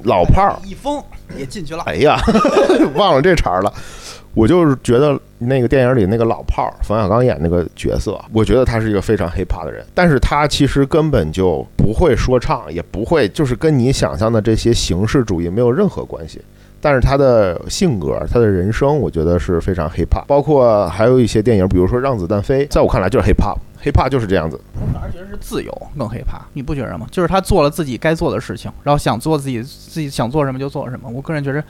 [0.05, 1.03] 老炮儿，易峰
[1.37, 1.83] 也进去了。
[1.85, 2.19] 哎呀，
[2.97, 3.73] 忘了这茬了。
[4.37, 16.43] 我就是觉得那个电影里那个老炮儿冯小刚演那个角色，我觉得他是一个非常 hiphop 的人，但是他其实根本就不会说唱，也不会，就是跟你想象的这些形式主义没有任何关系。
[16.83, 20.27] 但是他的性格，他的人生，我觉得是非常 hiphop。
[20.27, 24.61] 包括还有一些电影，比如说《让子弹飞》，在我看来就是 hiphop，hiphop 就是这样子。
[24.75, 27.07] 我反而觉得是自由更 hiphop，你不觉得吗？
[27.11, 31.09] 就是他做了自己该做的事情，然后想做自己自己想做什么就做什么。
[31.09, 31.65] 我个人觉得。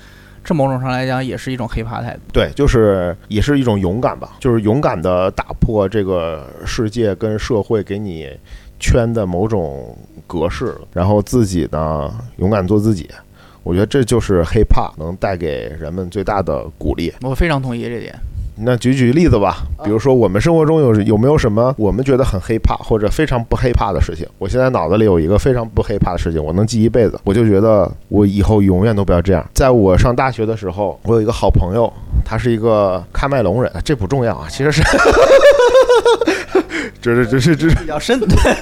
[0.47, 8.31] 这某种上来讲也是一种黑怕态度，对，就是也是一种勇敢吧，就是勇敢的打破这个世界跟社会给你
[8.79, 13.11] 圈的某种格式，然后自己呢勇敢做自己，
[13.65, 17.13] 我觉得这就是黑怕能带给人们最大的鼓励。
[17.23, 18.15] 我非常同意这点。
[18.59, 24.27] 那举举例子吧，比如说我们生活中有有没有什么我们觉得很害怕或者非常不害怕的事情？
[24.38, 27.21] 我现在脑子里有一个非常不害怕的事情，我能记一辈子。
[27.25, 29.47] 我就觉得我以后永远都不要这样。
[29.53, 31.92] 在我上大学的时候，我有一个好朋友，
[32.25, 34.83] 他是一个喀麦隆人，这不重要啊，其实是，
[37.03, 38.19] 这是这是这是比较深。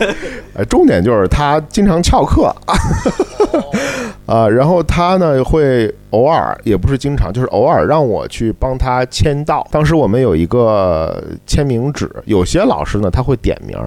[0.58, 2.46] 哎，重点就是他经常翘课。
[2.66, 2.74] 啊，
[4.26, 9.66] 啊然后他呢会偶尔，也不是经常，就是偶尔让我去帮他签到。
[9.70, 13.78] 当时我们有一个签名纸，有些老师呢他会点名，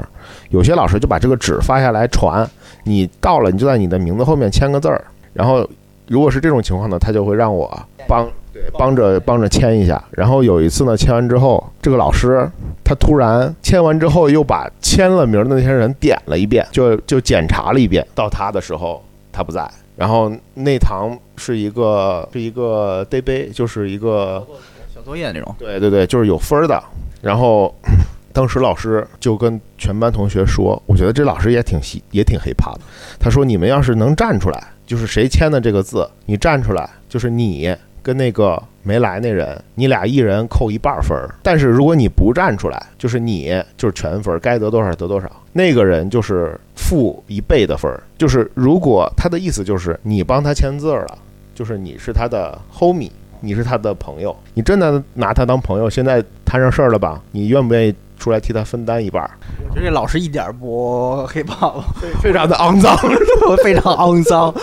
[0.50, 2.48] 有些老师就把这个纸发下来传。
[2.84, 5.04] 你到了，你就在你的名字后面签个字儿。
[5.34, 5.68] 然后
[6.08, 7.68] 如果是这种情况呢，他就会让我
[8.08, 8.30] 帮
[8.78, 10.02] 帮着帮着签一下。
[10.12, 12.48] 然后有一次呢，签完之后，这个老师
[12.84, 18.06] 他突然签完之后又把签了名的那些人点了一遍，就就检查了一遍。
[18.16, 19.68] 到他的时候，他不在。
[19.98, 24.46] 然后内堂是一个是一个 day 杯，就是一个
[24.94, 25.54] 小作业那种。
[25.60, 26.82] 对对对，就是有分的。
[27.22, 27.74] 然后
[28.32, 32.82] 当时老师就跟全班同学说：“我觉得这老师也挺细，也挺黑怕的。”
[33.20, 37.76] 他说：“你们要是能站出来，就是谁签的这个字，你站出来，就是你
[38.08, 41.18] 跟那个没来那人，你俩一人扣一半分。
[41.44, 45.30] 但是如果你不站出来，就是你就是全分，该得多少得多少。
[45.52, 51.18] 那个人就是。”负一倍的分儿，就是如果他的意思就是你帮他签字了，
[51.54, 57.22] 就是你是他的 homie，你是他的朋友，你真的拿他当朋友，现在摊上事儿了吧？
[57.32, 59.22] 你愿不愿意出来替他分担一半？
[59.70, 61.74] 我觉得这老师一点不黑怕，
[62.22, 62.98] 非常的肮脏，
[63.64, 64.54] 非常肮脏，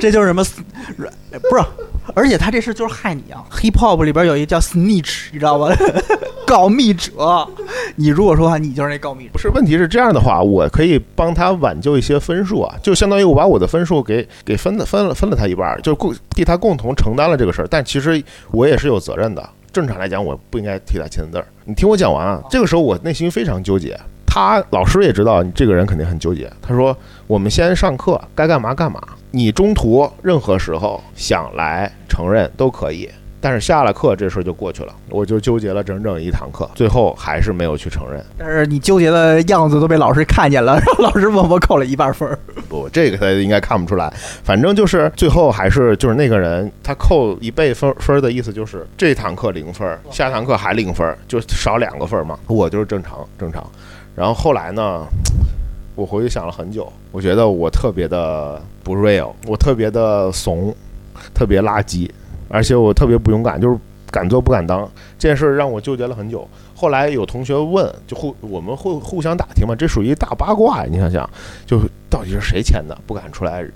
[0.00, 0.42] 这就是什么？
[1.48, 1.62] 不是。
[2.14, 5.74] 而且他这事就是害你啊！Hip Hop 里边有一个叫 Snitch，你知道吧？
[6.46, 7.48] 告密者。
[7.96, 9.48] 你如果说你就是那告密者，不是？
[9.48, 17.68] 问题是这样的话，我可以帮他挽救一些分数啊，就相当于我把我的分数给给分了分了分了他一半，就共替他共同承担了这个事儿。
[17.70, 19.48] 但其实我也是有责任的。
[19.74, 21.44] 正常来讲，我不应该替他签字儿。
[21.64, 23.98] 你听我讲完啊，这个时候我内心非常纠结。
[24.24, 26.50] 他老师也知道你这个人肯定很纠结。
[26.62, 29.00] 他说：“我们先上课，该干嘛干嘛。
[29.32, 33.08] 你中途任何时候想来承认都可以，
[33.44, 38.24] 但是下了课这事儿就过去了，我就纠结了整整一堂课，最后还是没有去承认。
[38.38, 42.38] 但是你纠结的样子都被老师看见了， 然后老师默默扣了一半分儿。
[42.70, 44.10] 不，这个他应该看不出来。
[44.42, 52.38] 反正就是最后还是就是那个人他扣一倍分分儿的意思就是这堂课零分儿，下堂课还零分儿，就少两个分儿嘛。
[52.46, 53.62] 我就是正常正常。
[54.14, 55.04] 然后后来呢，
[55.94, 60.74] 我回去想了很久，我觉得我特别的不 real，我特别的怂，
[61.34, 62.08] 特别垃圾，
[62.48, 63.78] 而且我特别不勇敢，就是
[64.10, 64.88] 敢做不敢当。
[65.18, 66.46] 这件事让我纠结了很久。
[66.74, 70.88] 后来有同学问，就互我们会互相打听嘛，这属于大八卦呀。
[70.90, 71.28] 你想想，
[71.66, 71.80] 就
[72.10, 73.72] 到底是谁签的，不敢出来认。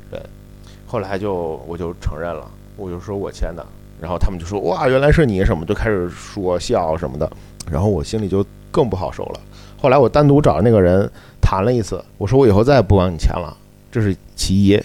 [0.86, 3.64] 后来就我就承认了，我就说我签的，
[4.00, 7.30] 然后他们就说哇，原来是你什么，就开始说笑什么的，
[7.70, 9.40] 然后我心里就更不好受了。
[9.80, 13.56] 后来我单独找那个人谈了一次，我说我以后再也不帮你签了，
[13.90, 14.82] 这是其一，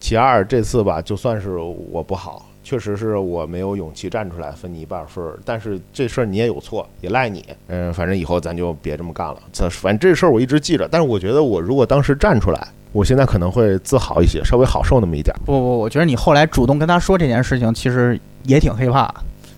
[0.00, 2.46] 其二这次吧，就算是我不好。
[2.64, 7.44] 确实是我没有勇气站出来分你一半分儿，但是这事儿你也有错，也赖你。
[7.68, 9.36] 嗯，反正以后咱就别这么干了。
[9.52, 15.34] 这反正这事儿我一直记着，但是我觉得我如果当时站出来，我现在可能会自豪一些，稍微好受那么一点。
[15.44, 19.12] 不不，我觉得你后来主动跟他说这件事情，其实也挺害怕，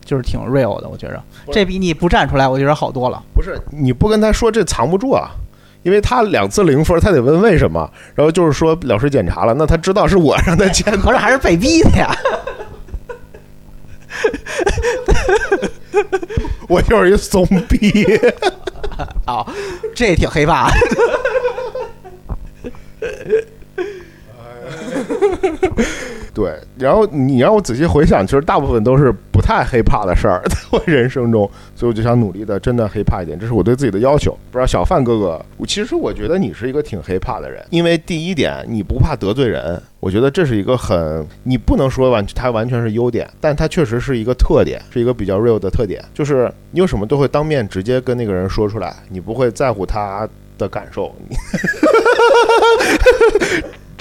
[0.04, 0.88] 就是挺 real 的。
[0.88, 3.22] 我觉着这比你不站出来，我觉得好多了。
[3.34, 5.30] 不是你不跟他说，这藏不住啊，
[5.82, 12.10] 因为他两次零分，他得问为什么，然后就是说老师检查了，那他知道是我让他 签的，合着还是被逼的呀。
[16.68, 18.04] 我就是一怂逼，
[19.26, 19.46] 哦，
[19.94, 20.70] 这也挺黑怕。
[26.34, 34.36] 对，然后你让我仔细回想，其实大部分都是不太黑怕的事儿，在我人生中，所以我就想努力的真的黑怕一点，这是我对自己的要求。
[34.50, 51.14] 不知道小范哥哥，我其实我觉得你是一个挺黑怕的人，因为第一点你不怕得罪人，我觉得这是一个很你不能说完它完全是优点，但它确实是一个特点，是一个比较 real 的特点，就是你有什么都会当面直接跟那个人说出来，你不会在乎他的感受。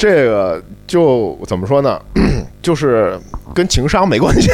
[0.04, 1.98] 这个就怎么说呢？
[2.62, 3.18] 就是
[3.56, 4.52] 跟情商没关系，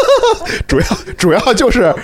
[0.66, 0.86] 主要
[1.18, 1.94] 主要就是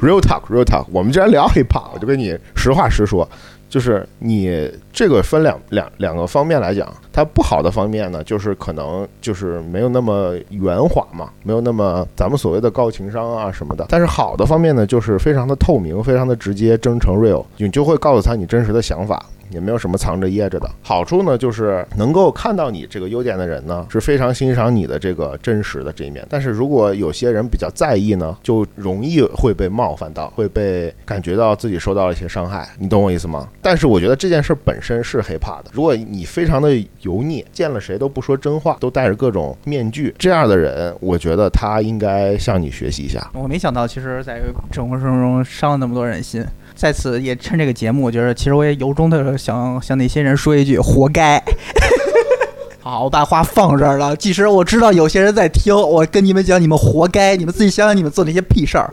[0.00, 0.86] real talk real talk。
[0.90, 3.28] 我们既然聊 hip hop，我就跟你实话实说，
[3.68, 13.84] 就是你这个分两两两个方面来讲，它不好的方面呢，就是可能就是没有那么圆滑嘛，没有那么咱们所谓的高情商啊什么的。
[13.90, 19.22] 但是好的方面呢，就是非常的透明，非常的直接、真诚、real，你就会告诉他你真实的想法。
[19.50, 26.26] 也没有什么藏着掖着的好处呢，就是能够看到你这个优点的人呢，是非常欣赏你的这个真实的这一面。
[26.28, 33.48] 但是如果有些人比较在意呢，就容易会被冒犯到，会被感觉到自己受到了一些伤害，你懂我意思吗？
[33.62, 35.70] 但是我觉得这件事本身是黑怕的。
[35.72, 43.30] 如果你非常的油腻，见了谁都不说真话，都戴着各种面具，这样的人，我觉得他应该向你学习一下。
[43.32, 46.44] 我没想到，其实在这过程中伤了那么多人心。
[46.76, 51.42] 在此也趁这个节目，我觉得其实我也由衷的想向那些人说一句：活该。
[52.80, 54.14] 好，我把话放这儿了。
[54.14, 57.34] 即使我知道有些人在听，我跟你们讲，你们活该。
[57.34, 58.92] 你们自己想想，你们做那些屁事儿，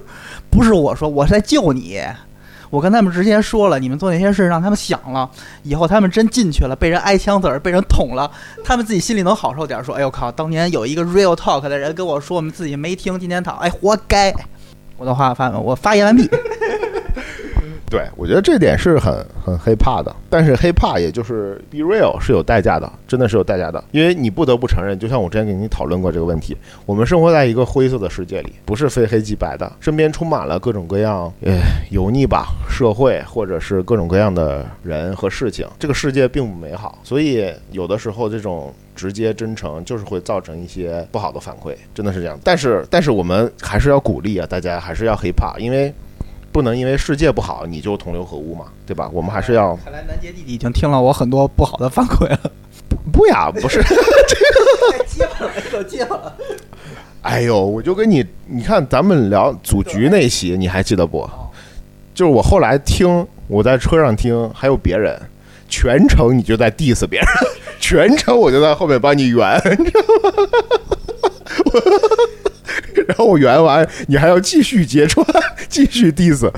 [0.49, 2.01] 不是我说，我是在救你。
[2.69, 5.29] 我跟他们直接说了，你们做那些事让他们想了，
[5.61, 8.31] 以后他们真进去了，被人挨枪子儿，被人捅了，
[8.63, 9.83] 他们自己心里能好受点。
[9.83, 14.33] 说，哎呦靠，当年有一个 real talk 的人跟我说，我们自己没听，今天躺，哎，活该。
[14.97, 16.27] 我的话发完，我发言完毕。
[17.93, 31.59] 对，我觉得这点是很很黑怕的，但是黑怕也就是 be real 是有代价的，真的是有代价的，因为你不得不承认，就像我之前跟你讨论过这个问题，我们生活在一个灰色的世界里，不是非黑即白的，身边充满了各种各样，呃，
[31.91, 42.39] 油腻吧社会，或者是各种各样的人和事情，这个世界并不美好，所以有的时候这种直接真诚就是会造成一些不好的反馈，真的是这样。
[42.43, 45.93] 但是，但是我们还是要鼓励啊，大家还是要黑怕，因为。
[46.53, 49.09] 不能因为世界不好你就同流合污嘛，对吧？
[49.11, 49.75] 我们还是要。
[49.83, 52.39] 看来南杰弟弟已经听了我很多不好的反馈了。
[53.11, 53.81] 不呀，不是。
[53.81, 56.33] 太接了，太接了。
[57.23, 61.27] 哎呦，我就跟你，你看咱们聊组局那期，你还记得不？
[62.13, 65.19] 就是我后来听，我在车上听，还有别人，
[65.67, 67.27] 全程你就在 diss 别人，
[67.81, 70.31] 全程我就在后面帮你圆，你知道吗？
[73.07, 75.25] 然后我圆完，你还要继续揭穿，
[75.69, 76.49] 继续 diss，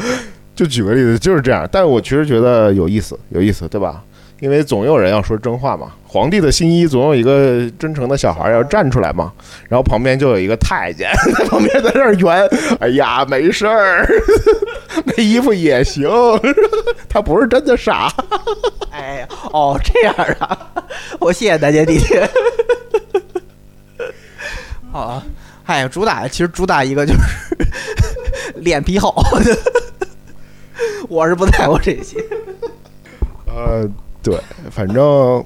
[0.56, 1.68] 就举个例子，就是这样。
[1.72, 4.04] 但我其实觉得有意思，有意思，对吧？
[4.42, 5.94] 因为总有人要说真话嘛。
[6.06, 9.32] 皇帝的新衣总有一个真诚的小孩要站出来嘛。
[9.70, 14.06] 然后旁边就有一个太监 在旁边在那儿圆，哎呀，没事儿，
[15.06, 16.10] 那衣服也行，
[17.08, 18.12] 他不是真的傻。
[18.92, 20.72] 哎呀，哦，这样啊，
[21.20, 22.16] 我谢谢大家弟弟。
[24.92, 25.24] 好啊。
[25.66, 27.20] 哎，主打其实主打一个就是
[28.62, 29.14] 脸皮厚，
[31.10, 32.24] 我是不在乎这些。
[33.48, 33.90] 呃，
[34.22, 34.40] 对，
[34.70, 35.44] 反正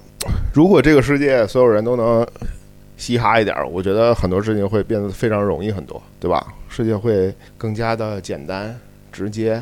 [0.53, 2.25] 如果这个世界所有人都能
[2.97, 6.45] 嘻哈一点，我觉得很多事情会变得非常容易很多，对吧？
[6.67, 8.77] 世界会更加的简单
[9.11, 9.61] 直接。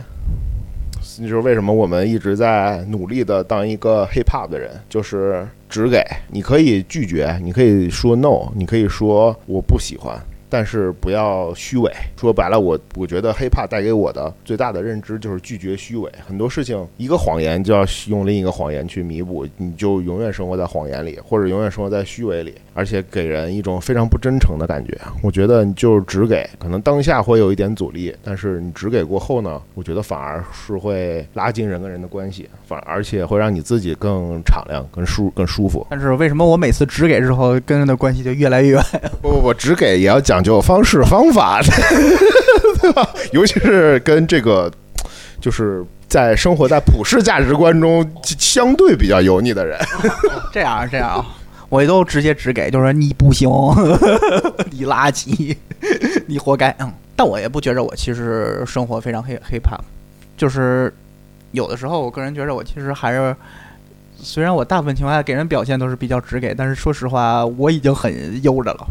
[1.19, 10.19] 就是为什么我们一直在努力的当一个 hip hop 的人，就是只给你可以拒绝，你可以说 no，你可以说我不喜欢。
[10.49, 11.91] 但是不要虚伪。
[12.19, 16.11] 说白了，我我觉得 hiphop 带给我的最大的认知就是拒绝虚伪。
[16.25, 24.97] 很多事情，一个谎言就要用另一个谎言去弥补，你就永远生活在谎言里，或者永远生活在虚伪里，而且给人一种非常不真诚的感觉。
[25.21, 35.85] 我觉得你就是只给，可能当下会有一点阻力，但是你只给过后呢，我觉得反而是会拉近人跟人的关系，反而且会让你自己更敞亮、更舒、更舒服。
[35.89, 38.83] 但是为什么我每次只给之后，跟人的关系就越来越远？
[39.21, 41.59] 不不不，只给也要讲讲究方式方法，
[42.79, 43.09] 对吧？
[43.31, 44.71] 尤其是跟这个，
[45.41, 49.79] 就是在生活在普世价值观中相对比较油腻的人。
[50.53, 51.25] 这样这样，
[51.69, 53.49] 我都直接直给，就是你不行，
[54.69, 55.57] 你垃圾，
[56.27, 56.69] 你活该。
[56.77, 59.75] 嗯，但我也不觉着我其实生活非常黑黑怕，
[60.37, 60.93] 就是
[61.51, 63.35] 有的时候，我个人觉着我其实还是，
[64.21, 68.87] 虽然我大部分情况下给人表现都是比较直给，但是说实话，我已经很悠着了。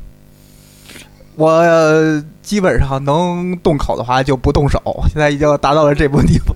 [1.37, 4.80] 我基本上能动口的话就不动手，
[5.12, 6.55] 现在已经达到了这步地步。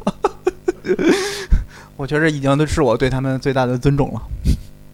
[1.97, 4.22] 我觉得已经是我对他们最大的尊重了。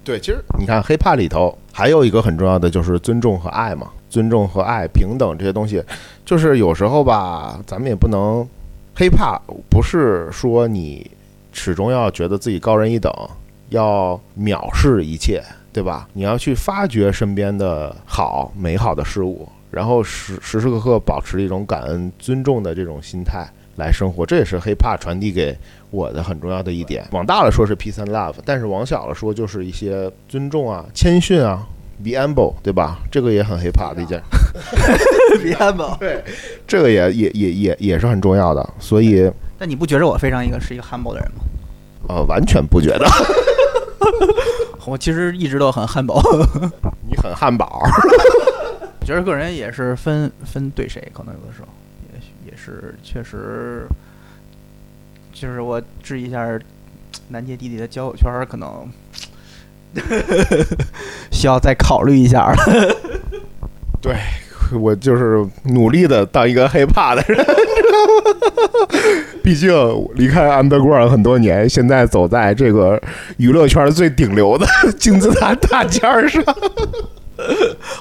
[0.03, 5.83] 对，其实你看黑怕里头还有一个很重要的就是尊重和爱嘛，尊重和爱、平等这些东西，
[6.25, 8.47] 就是有时候吧，咱们也不能
[8.95, 11.09] 黑怕，不是说你
[11.53, 13.13] 始终要觉得自己高人一等，
[13.71, 16.09] 要藐视一切，对吧？
[16.13, 19.49] 你要去发掘身边的好、美好的事物。
[19.71, 23.47] 然后时时时刻刻保持一种感恩、尊重的这种心态
[23.77, 25.57] 来生活，这也是 hiphop 传递给
[25.91, 27.07] 我的很重要的一点。
[27.11, 31.67] 往大了说是 peace and love，但是往小了说就是一些尊重啊、谦逊啊
[32.03, 32.99] ，be humble，对吧？
[33.11, 34.23] 这个也很 hiphop 的一件。
[35.43, 36.23] be humble， 对，
[36.67, 38.67] 这个也也也也也是很重要的。
[38.79, 41.45] 所以，那你不觉得我非常一个是一个 humble 的人吗？
[42.09, 43.07] 呃，完全不觉得。
[44.87, 46.23] 我其实一直都很 humble。
[47.09, 47.83] 你很汉堡。
[49.07, 51.69] 我觉得个人也是分分对谁，可能有的时候
[52.13, 53.87] 也也是确实，
[55.33, 56.59] 就是我质疑一下
[57.29, 58.91] 南街弟弟的交友圈，可能
[61.31, 62.53] 需要再考虑一下。
[64.03, 64.17] 对
[64.77, 67.47] 我就是努力的当一个害怕的人，
[69.41, 69.71] 毕竟
[70.17, 73.01] 离开 underground 很多年，现在走在这个
[73.37, 74.67] 娱乐圈最顶流的
[74.99, 76.43] 金字塔大尖上。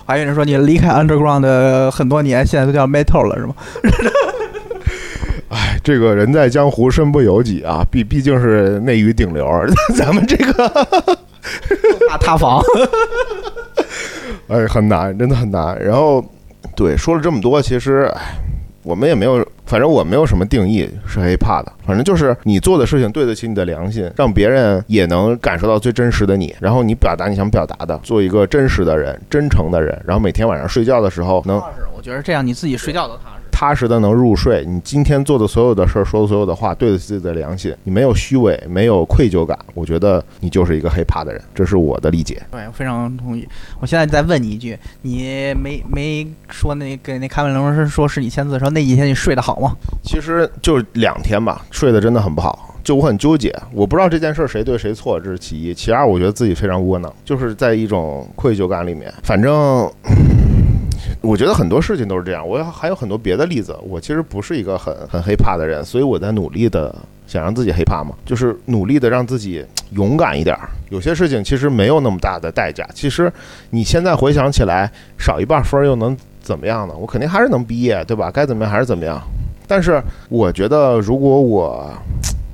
[0.05, 3.55] 还有人说你离开 underground 的很多年，现在都叫 metal 了，是吗？
[5.49, 9.47] 哎，这个人在江湖身不由己啊，毕毕竟是内娱顶流，
[9.95, 10.67] 咱们这个
[12.09, 12.61] 大塌房。
[14.47, 15.77] 哎，很难，真的很难。
[15.79, 16.23] 然后，
[16.75, 18.21] 对，说了这么多，其实，哎。
[18.85, 31.57] 我们也没有，反正我没有什么定义是 hiphop 的，反正就是你做的事情对得起你的良心，让别人也能感受到最真实的你，然后你表达你想表达的，做一个真实的人、真诚的人，然后每天晚上睡觉的时候能，
[31.97, 33.34] 我觉得这样你自己睡觉都踏实。
[33.65, 42.39] 踏实的能入睡，你今天做的所有的事儿，说的所有的话，对得起自己的良心，你没有虚伪，没有愧疚感，我觉得你就是一个 hiphop 的人，这是我的理解。
[42.51, 43.47] 对，我非常同意。
[43.79, 49.75] 我现在再问你一句，你没没说那给那凯文龙是说是你签字的时候，那几天你睡得好吗？
[50.03, 59.91] 其实就两天吧，睡得真的很不好，就我很纠结，我不知道这件事谁对谁错，这是其一，其二我觉得自己非常窝囊，就是在一种愧疚感里面，反正。
[61.21, 63.77] 我觉得很多事情都是这样，我还有很多别的例子。
[63.83, 66.93] 我其实不是一个很很害怕的人，所以我在努力的
[67.27, 70.57] 想让自己害怕嘛，就是努力的让自己勇敢一点。
[70.89, 72.87] 有些事情其实没有那么大的代价。
[72.93, 73.31] 其实
[73.69, 76.93] 你现在回想起来，少一半分又能怎么样呢？
[76.97, 78.31] 我肯定还是能毕业，对吧？
[78.31, 79.21] 该怎么样还是怎么样。
[79.67, 81.91] 但是我觉得，如果我。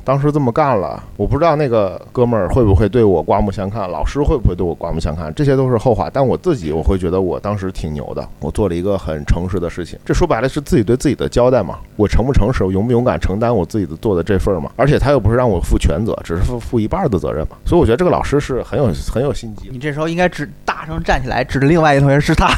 [0.04, 6.10] 当时这么干了，我不知道那个哥们儿会不会对我刮目相看，老师会不会对我刮目相看，这些都是后话。
[6.12, 9.99] 但我自己，我会觉得我当时挺牛的，我做了一个很诚实的事情。
[10.04, 11.78] 这说白了是自己对自己的交代嘛。
[11.95, 14.72] 我诚不诚实，勇不勇敢承担我自己的做的这份儿嘛？
[14.76, 17.58] 而且他又不是让我负全责，只是负负一半的责任嘛。
[17.66, 19.70] 所以我觉得这个老师是很有很有心机。
[19.72, 22.49] 你这时候应该指大声站起来，指另外一个同学是他，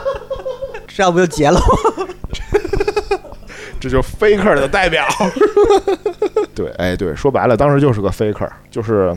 [0.86, 2.06] 这样不就结了吗？
[3.80, 5.04] 这就是 faker 的代表。
[6.54, 9.16] 对，哎，对，说白了，当时就是个 faker，就是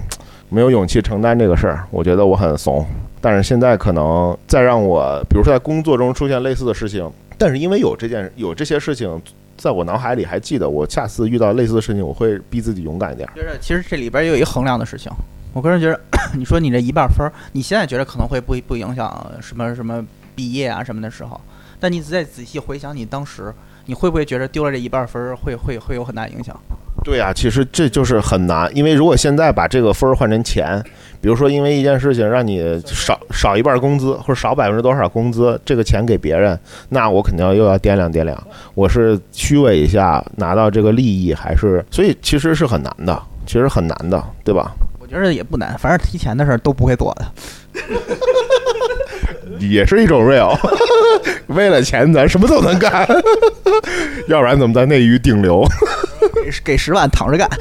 [0.49, 1.85] 没有勇气承担这个事儿。
[1.91, 2.85] 我觉得我很怂，
[3.19, 9.21] 但是现在可能再让我，比如说在工作中出现类似的事情，但是因为有这件有这些事情，
[9.57, 13.27] 在我脑海里还记得，我下次遇到类似的事情，我会逼自己勇敢一点。
[13.35, 15.11] 觉得其实这里边也有一个衡量的事情。
[15.53, 15.99] 我个人觉得，
[16.33, 20.03] 你说你这一半分儿，你现在觉得可能会不不影响什么什么
[20.33, 21.39] 毕业啊什么的时候，
[21.79, 23.53] 但你再仔细回想你当时，
[23.85, 26.55] 你会不会觉得丢了这一半分儿会会会有很大影响？
[27.03, 30.81] 对啊、其实这就是很难，因为如果现在把这个分儿换成钱，
[31.19, 36.57] 比如说因为一件事情让你少少一半工资或者少百分之多少工资，这个钱给别人，
[36.87, 38.41] 那我肯定要又要掂量掂量，
[38.73, 44.71] 我是虚伪一下拿到这个利益，还是所以其实是很难的，其实很难的，对吧？
[45.01, 47.25] 我觉得也不难，反正提钱的事儿都不会做的。
[49.69, 50.57] 也是一种 real，
[51.47, 53.07] 为了钱咱什么都能干，
[54.27, 55.65] 要不然怎么在内娱顶流？
[56.43, 57.49] 给给十万躺着干。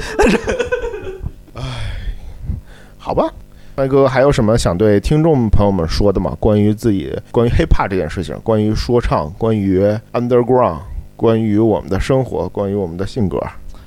[2.97, 3.29] 好吧，
[3.75, 6.35] 麦哥还有什么想对听众朋友们说的吗？
[6.39, 9.83] 关于自己，关于 hiphop 这件事情，关于说唱，关于
[10.13, 10.79] underground，
[11.15, 13.37] 关于我们的生活，关于我们的性格。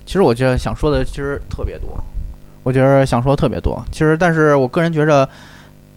[0.05, 1.89] 其实我觉得想说的其实特别多，
[2.63, 3.83] 我觉得想说特别多。
[3.91, 5.29] 其实，但是我个人觉着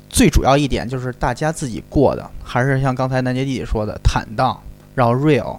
[0.09, 4.59] 最主要一点就是大家自己过的，还是像刚才南杰弟弟说的，坦荡，
[4.95, 5.57] 然后 real，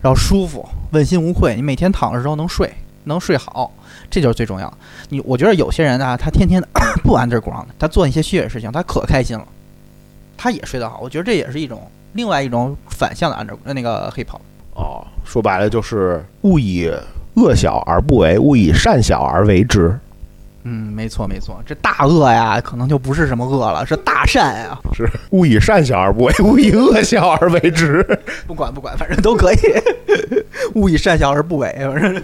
[0.00, 1.56] 然后舒服，问心无愧。
[1.56, 2.72] 你每天躺着时候能睡，
[3.04, 3.70] 能睡好，
[4.08, 4.72] 这就是最重要。
[5.08, 6.68] 你我觉得有些人啊，他天天 的
[7.02, 9.44] 不 underground，他做一些虚伪事情，他可开心了，
[10.36, 11.00] 他也睡得好。
[11.02, 14.40] 我觉得这也是一种另外一种反向的 under 那个 hip hop。
[14.74, 16.88] 哦，说白了就是勿以
[17.34, 19.98] 恶小而不为，勿以善小而为之。
[20.64, 24.78] 嗯，没错没错，这大恶呀，可能就不是什么恶了，是大善呀。
[24.92, 28.04] 是勿以善小而不为， 勿以恶小而为之。
[28.46, 29.58] 不管不管，反正都可以。
[30.74, 32.22] 勿以善小而不为，反正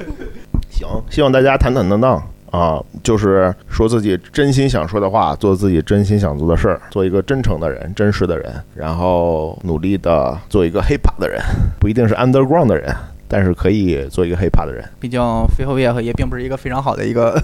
[0.71, 11.41] 行，希望大家坦坦荡荡啊，就是说自己真心想说的话，做自己真心想做的事儿，做一个真诚的人、真实的人，然后努力的做一个 hiphop 的人，
[11.81, 12.95] 不一定是 underground 的人，
[13.27, 14.85] 但是可以做一个 hiphop 的人。
[15.01, 15.21] 毕竟
[15.57, 17.41] 飞后业也并不是一个非常好的一个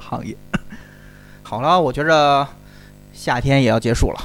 [0.00, 0.36] 行业。
[1.42, 2.46] 好了，我觉着
[3.12, 4.18] 夏天也要结束了。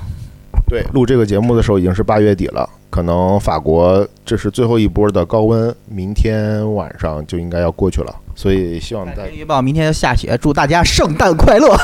[0.68, 11.78] 对，录这个节目的时候已经是八月底了，可能法国这是最后一波的高温，明天晚上就应该要过去了，所以希望大天气预报明天要下雪，祝大家圣诞快乐。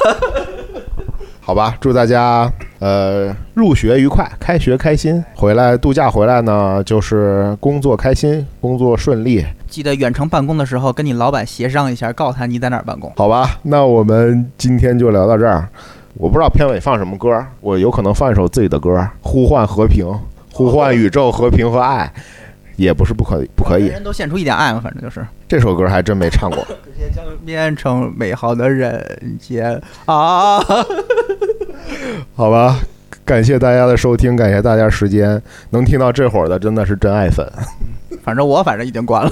[1.52, 2.49] 好吧，祝大家
[2.80, 13.12] 呃入学愉快，开学开心，回来度假回来呢就是工作开心，工作顺利，记得远程办公的时候跟你老板协商一下，告诉他你在哪儿办公。
[13.18, 13.60] 好吧？
[13.64, 15.68] 那我们今天就聊到这儿。
[16.14, 20.08] 我不知道片尾放什么歌，我有可能放一首自己的歌，呼唤和平，
[20.54, 22.10] 呼唤宇宙和平和爱，
[22.78, 23.88] 也不是不可不可以。
[23.88, 25.28] 人都献出一点爱嘛，反正就是。
[25.52, 26.66] 这首歌还真没唱过。
[27.14, 30.64] 将变成美好的人间啊！
[32.34, 32.80] 好吧，
[33.26, 35.41] 感谢大家的收听，感谢大家时间，
[35.72, 37.45] 能听到这会儿的真的是真爱粉。
[38.24, 39.32] 反正我反正已经关了。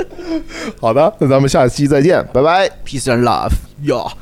[0.78, 2.68] 好的，那咱们下期再见，拜拜。
[2.84, 4.12] Peace and love，哟。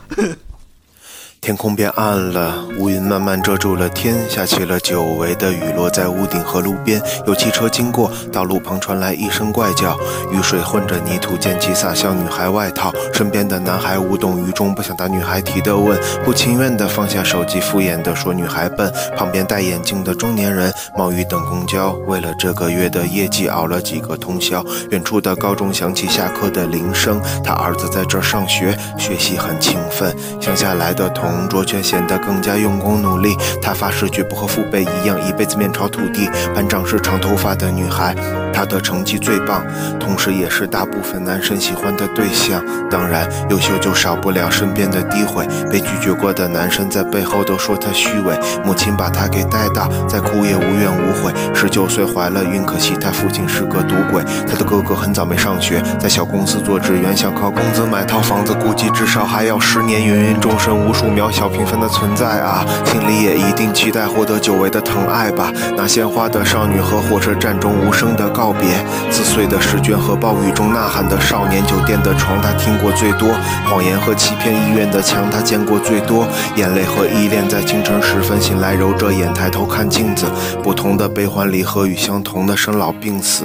[1.41, 7.01] 天空变暗了，乌云慢慢遮住了天，下起了久违的雨，落在屋顶和路边。
[7.27, 9.97] 有汽车经过，道路旁传来一声怪叫，
[10.31, 12.93] 雨水混着泥土溅起，洒向女孩外套。
[13.15, 18.93] 身边的男孩无动于衷，不想答女孩提的问，不情愿地放下手机，敷衍地说女孩笨。
[19.17, 24.63] 旁边戴眼镜的中年人冒雨等公交，为了这个月的业绩熬了几个通宵。
[24.91, 30.15] 远处的高中响起下课的铃声，他儿子在这上学，学习很勤奋。
[30.41, 33.37] 乡下来的同同桌却显得更加用功努力。
[33.61, 36.29] 他发誓绝不和父辈一样一辈子面朝土地。
[36.55, 38.15] 班长是长头发的女孩，
[38.59, 39.65] 她的成绩最棒，
[40.01, 42.61] 同时也是大部分男生喜欢的对象。
[42.91, 45.47] 当然，优秀就少不了身边的诋毁。
[45.71, 48.37] 被拒绝过的男生在背后都说她虚伪。
[48.65, 51.33] 母亲把她给带大，再哭也无怨无悔。
[51.55, 54.25] 十九岁怀了孕，可惜她父亲是个赌鬼。
[54.45, 60.03] 她的哥哥很早没上学，在小公司做职员，想靠工资买套房子，估计至少还要十年。
[60.03, 65.53] 芸芸众生，无数渺小平凡的存在啊，心里也一定期待获得久违的疼爱吧。
[65.77, 73.29] 那鲜花的少女和火车站中无声的告告别，撕碎的试卷和暴雨中呐喊的少年，酒店的床他听过最多，
[73.67, 76.27] 谎言和欺骗，医院的墙他见过最多，
[76.57, 80.25] 眼泪和依恋在清晨时分醒来，揉着眼抬头看镜子，
[80.63, 83.45] 不同的悲欢离合与相同的生老病死。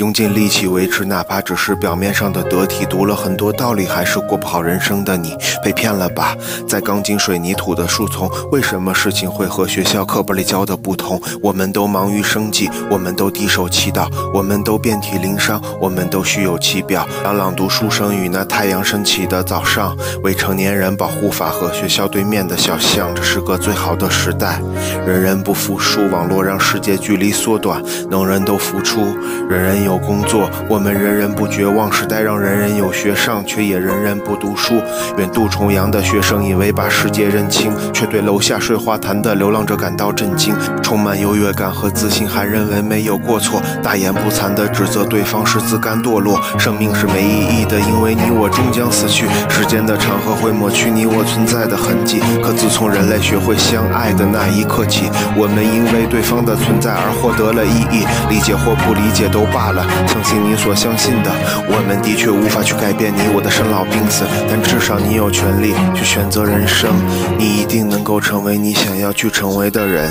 [0.00, 2.86] 用尽力气维持，哪怕只是表面上的得体。
[2.86, 6.34] 读了很多道理，还是过不好人生的你，被骗了吧？
[6.66, 11.20] 在钢筋水泥土的树丛，为什么事情会和学校课本里教的不同？
[11.42, 17.06] 我们都忙于生计，我们都低手祈祷，我们都遍体鳞伤，我们都虚有其表。
[17.22, 19.94] 当朗读书声与那太阳升起的早上，
[20.24, 24.62] 未成年人保护法和学校对面的小巷，这是个最好的时代。
[25.06, 29.14] 人人不服输，网络让世界距离缩短，能人都付出，
[29.50, 31.90] 人人有有工作，我们人人不绝望。
[31.90, 34.80] 时代让人人有学上，却也人人不读书。
[35.18, 40.54] 远渡重洋的学生以为把世界认清，却对楼下睡花坛的流浪者感到震惊。
[40.80, 46.40] 充满优越感和自信，还认为没有过错，大言不惭地指责对方是自甘堕落。
[46.56, 49.26] 生命是没意义的，因为你我终将死去。
[49.48, 52.20] 时间的长河会抹去你我存在的痕迹。
[52.44, 58.06] 可自从人类学会相爱的那一刻起，我们因为对方的存在而获得了意义。
[58.28, 61.30] 理解或不理解都罢了，相信你所相信的。
[61.68, 66.90] 我们的确无法去改变你我的生老病死，但至少你有权利去选择人生。
[67.38, 70.10] 你一定能够成为你想要去成为的人。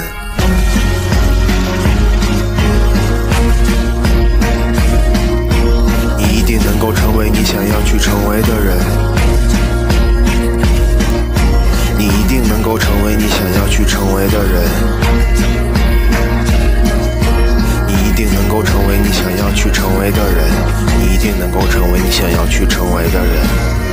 [6.18, 8.78] 你一定能够成为你想要去成为的人。
[11.98, 15.79] 你一定能够成为你想要去成为的人。
[18.20, 20.46] 一定能够成为你想要去成为的人。
[21.00, 23.89] 你一定能够成为你想要去成为的人。